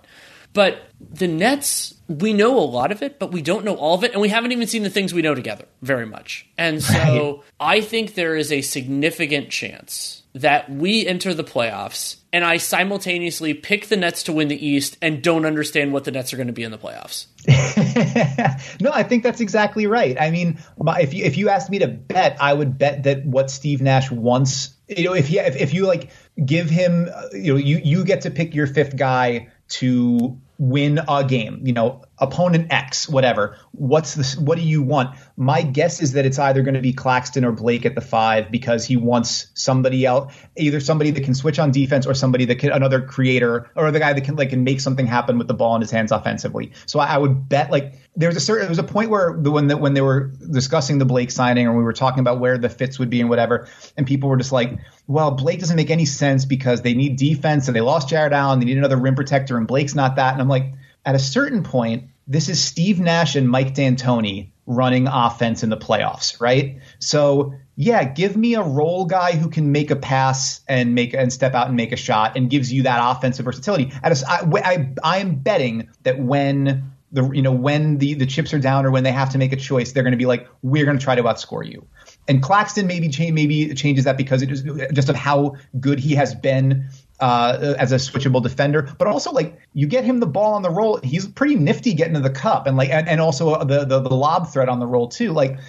[0.55, 4.05] But the Nets, we know a lot of it, but we don't know all of
[4.05, 6.47] it, and we haven't even seen the things we know together very much.
[6.57, 7.41] And so right.
[7.59, 13.53] I think there is a significant chance that we enter the playoffs and I simultaneously
[13.53, 16.47] pick the Nets to win the East and don't understand what the Nets are going
[16.47, 17.27] to be in the playoffs.
[18.81, 20.19] no, I think that's exactly right.
[20.19, 23.49] I mean, if you if you asked me to bet, I would bet that what
[23.49, 26.11] Steve Nash wants, you know, if you if, if you like
[26.45, 30.99] give him, uh, you know, you you get to pick your fifth guy to win
[31.07, 33.57] a game, you know, opponent X, whatever.
[33.71, 34.37] What's this?
[34.37, 35.17] What do you want?
[35.35, 38.51] My guess is that it's either going to be Claxton or Blake at the five
[38.51, 42.59] because he wants somebody else, either somebody that can switch on defense or somebody that
[42.59, 45.53] can another creator or the guy that can like can make something happen with the
[45.53, 46.71] ball in his hands offensively.
[46.85, 49.35] So I, I would bet like there was a certain there was a point where
[49.37, 52.39] the when the, when they were discussing the Blake signing and we were talking about
[52.39, 55.75] where the fits would be and whatever, and people were just like, well, Blake doesn't
[55.75, 58.97] make any sense because they need defense and they lost Jarrett Allen, they need another
[58.97, 60.33] rim protector, and Blake's not that.
[60.33, 60.73] And I'm like,
[61.05, 65.77] at a certain point, this is Steve Nash and Mike D'Antoni running offense in the
[65.77, 66.79] playoffs, right?
[66.99, 71.31] So yeah, give me a role guy who can make a pass and make and
[71.31, 73.91] step out and make a shot and gives you that offensive versatility.
[74.03, 78.59] I, I, I am betting that when the you know when the the chips are
[78.59, 80.85] down or when they have to make a choice, they're going to be like, we're
[80.85, 81.85] going to try to outscore you.
[82.27, 86.15] And Claxton maybe change, maybe changes that because it is just of how good he
[86.15, 86.89] has been
[87.19, 90.69] uh, as a switchable defender, but also like you get him the ball on the
[90.69, 94.01] roll, he's pretty nifty getting to the cup, and like and, and also the, the
[94.01, 95.31] the lob threat on the roll too.
[95.31, 95.59] Like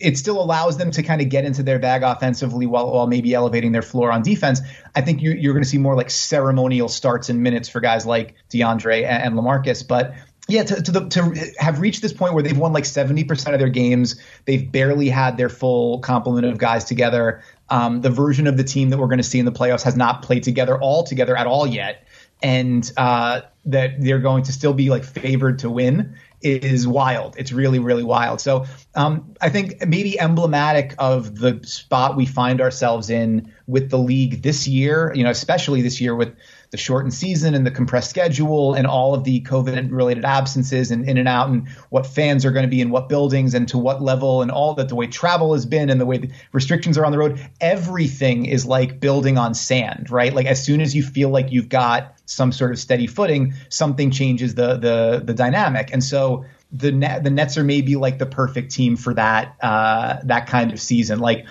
[0.00, 3.32] it still allows them to kind of get into their bag offensively while while maybe
[3.32, 4.60] elevating their floor on defense.
[4.94, 8.04] I think you're, you're going to see more like ceremonial starts and minutes for guys
[8.04, 10.14] like DeAndre and, and LaMarcus, but
[10.48, 13.60] yeah, to, to, the, to have reached this point where they've won like 70% of
[13.60, 17.42] their games, they've barely had their full complement of guys together.
[17.72, 19.96] Um, the version of the team that we're going to see in the playoffs has
[19.96, 22.06] not played together all together at all yet,
[22.42, 27.36] and uh, that they're going to still be like favored to win is wild.
[27.38, 28.40] It's really, really wild.
[28.40, 33.98] So um, I think maybe emblematic of the spot we find ourselves in with the
[33.98, 36.34] league this year, you know, especially this year with
[36.72, 41.06] the shortened season and the compressed schedule and all of the COVID related absences and
[41.06, 43.76] in and out and what fans are going to be in what buildings and to
[43.76, 46.96] what level and all that the way travel has been and the way the restrictions
[46.96, 47.38] are on the road.
[47.60, 50.32] Everything is like building on sand, right?
[50.32, 54.10] Like as soon as you feel like you've got some sort of steady footing, something
[54.10, 55.90] changes the the the dynamic.
[55.92, 60.16] And so the net, the Nets are maybe like the perfect team for that uh,
[60.24, 61.18] that kind of season.
[61.18, 61.46] Like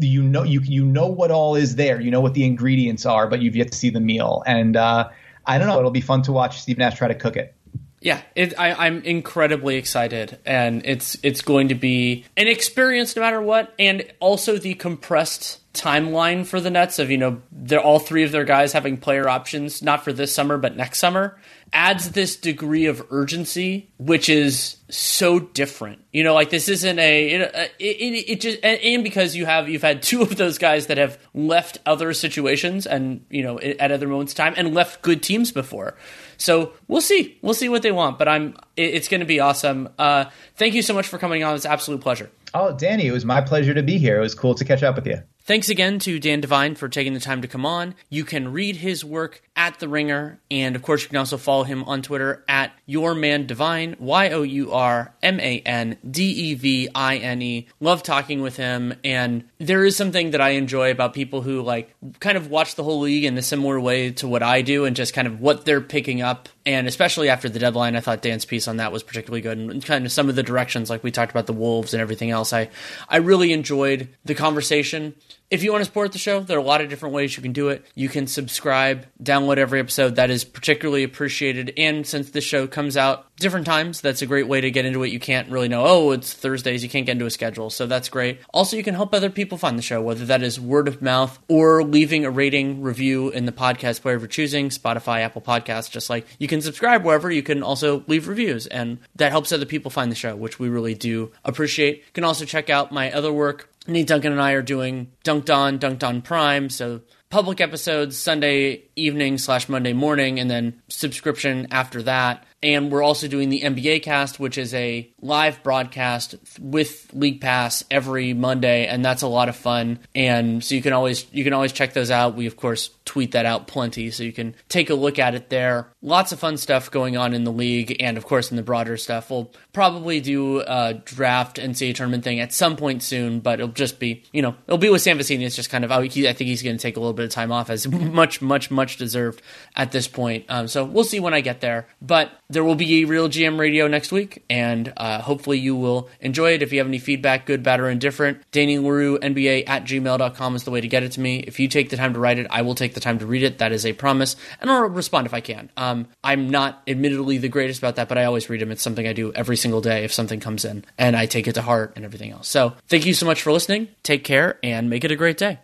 [0.00, 2.00] you know you you know what all is there.
[2.00, 4.42] You know what the ingredients are, but you've yet to see the meal.
[4.46, 5.08] And uh,
[5.46, 5.78] I don't know.
[5.78, 7.54] It'll be fun to watch Steve Nash try to cook it.
[8.00, 13.22] Yeah, it, I, am incredibly excited, and it's it's going to be an experience no
[13.22, 17.98] matter what, and also the compressed timeline for the Nets of you know they're all
[17.98, 21.38] three of their guys having player options not for this summer but next summer
[21.72, 26.02] adds this degree of urgency which is so different.
[26.12, 29.46] You know like this isn't a it, uh, it, it, it just and because you
[29.46, 33.58] have you've had two of those guys that have left other situations and you know
[33.58, 35.94] at other moments time and left good teams before.
[36.36, 37.38] So we'll see.
[37.42, 39.88] We'll see what they want but i'm it's going to be awesome.
[39.98, 41.54] Uh thank you so much for coming on.
[41.54, 44.18] It's absolute pleasure Oh, Danny, it was my pleasure to be here.
[44.18, 45.22] It was cool to catch up with you.
[45.48, 47.94] Thanks again to Dan Devine for taking the time to come on.
[48.10, 51.64] You can read his work at The Ringer, and of course, you can also follow
[51.64, 56.24] him on Twitter at Your Man Devine, Y O U R M A N D
[56.24, 57.66] E V I N E.
[57.80, 61.94] Love talking with him, and there is something that I enjoy about people who like
[62.20, 64.94] kind of watch the whole league in a similar way to what I do, and
[64.94, 66.50] just kind of what they're picking up.
[66.68, 69.82] And especially after the deadline, I thought Dan's piece on that was particularly good, and
[69.82, 72.52] kind of some of the directions, like we talked about the Wolves and everything else.
[72.52, 72.68] I
[73.08, 75.14] I really enjoyed the conversation.
[75.50, 77.42] If you want to support the show, there are a lot of different ways you
[77.42, 77.82] can do it.
[77.94, 80.16] You can subscribe, download every episode.
[80.16, 81.72] That is particularly appreciated.
[81.78, 85.02] And since this show comes out different times, that's a great way to get into
[85.04, 85.08] it.
[85.10, 86.82] You can't really know, oh, it's Thursdays.
[86.82, 87.70] You can't get into a schedule.
[87.70, 88.40] So that's great.
[88.52, 91.38] Also, you can help other people find the show, whether that is word of mouth
[91.48, 95.90] or leaving a rating review in the podcast player of your choosing, Spotify, Apple Podcasts,
[95.90, 97.30] just like you can subscribe wherever.
[97.30, 98.66] You can also leave reviews.
[98.66, 101.96] And that helps other people find the show, which we really do appreciate.
[101.98, 105.54] You can also check out my other work Nate Duncan and I are doing Dunked
[105.54, 106.68] On, Dunked On Prime.
[106.68, 112.44] So public episodes Sunday evening slash Monday morning, and then subscription after that.
[112.62, 117.84] And we're also doing the NBA cast, which is a live broadcast with League Pass
[117.88, 120.00] every Monday, and that's a lot of fun.
[120.14, 122.34] And so you can always you can always check those out.
[122.34, 125.50] We of course tweet that out plenty, so you can take a look at it
[125.50, 125.88] there.
[126.02, 128.96] Lots of fun stuff going on in the league, and of course in the broader
[128.96, 129.30] stuff.
[129.30, 134.00] We'll probably do a draft NCAA tournament thing at some point soon, but it'll just
[134.00, 135.20] be you know it'll be with Sam.
[135.20, 137.30] It's just kind of oh, I think he's going to take a little bit of
[137.30, 139.42] time off, as much much much deserved
[139.76, 140.44] at this point.
[140.48, 143.88] Um, so we'll see when I get there, but there will be a RealGM Radio
[143.88, 146.62] next week, and uh, hopefully you will enjoy it.
[146.62, 150.70] If you have any feedback, good, bad, or indifferent, Danny NBA at gmail.com is the
[150.70, 151.40] way to get it to me.
[151.40, 153.42] If you take the time to write it, I will take the time to read
[153.42, 153.58] it.
[153.58, 155.70] That is a promise, and I'll respond if I can.
[155.76, 158.70] Um, I'm not admittedly the greatest about that, but I always read them.
[158.70, 161.54] It's something I do every single day if something comes in, and I take it
[161.54, 162.48] to heart and everything else.
[162.48, 163.88] So thank you so much for listening.
[164.02, 165.58] Take care and make it a great day.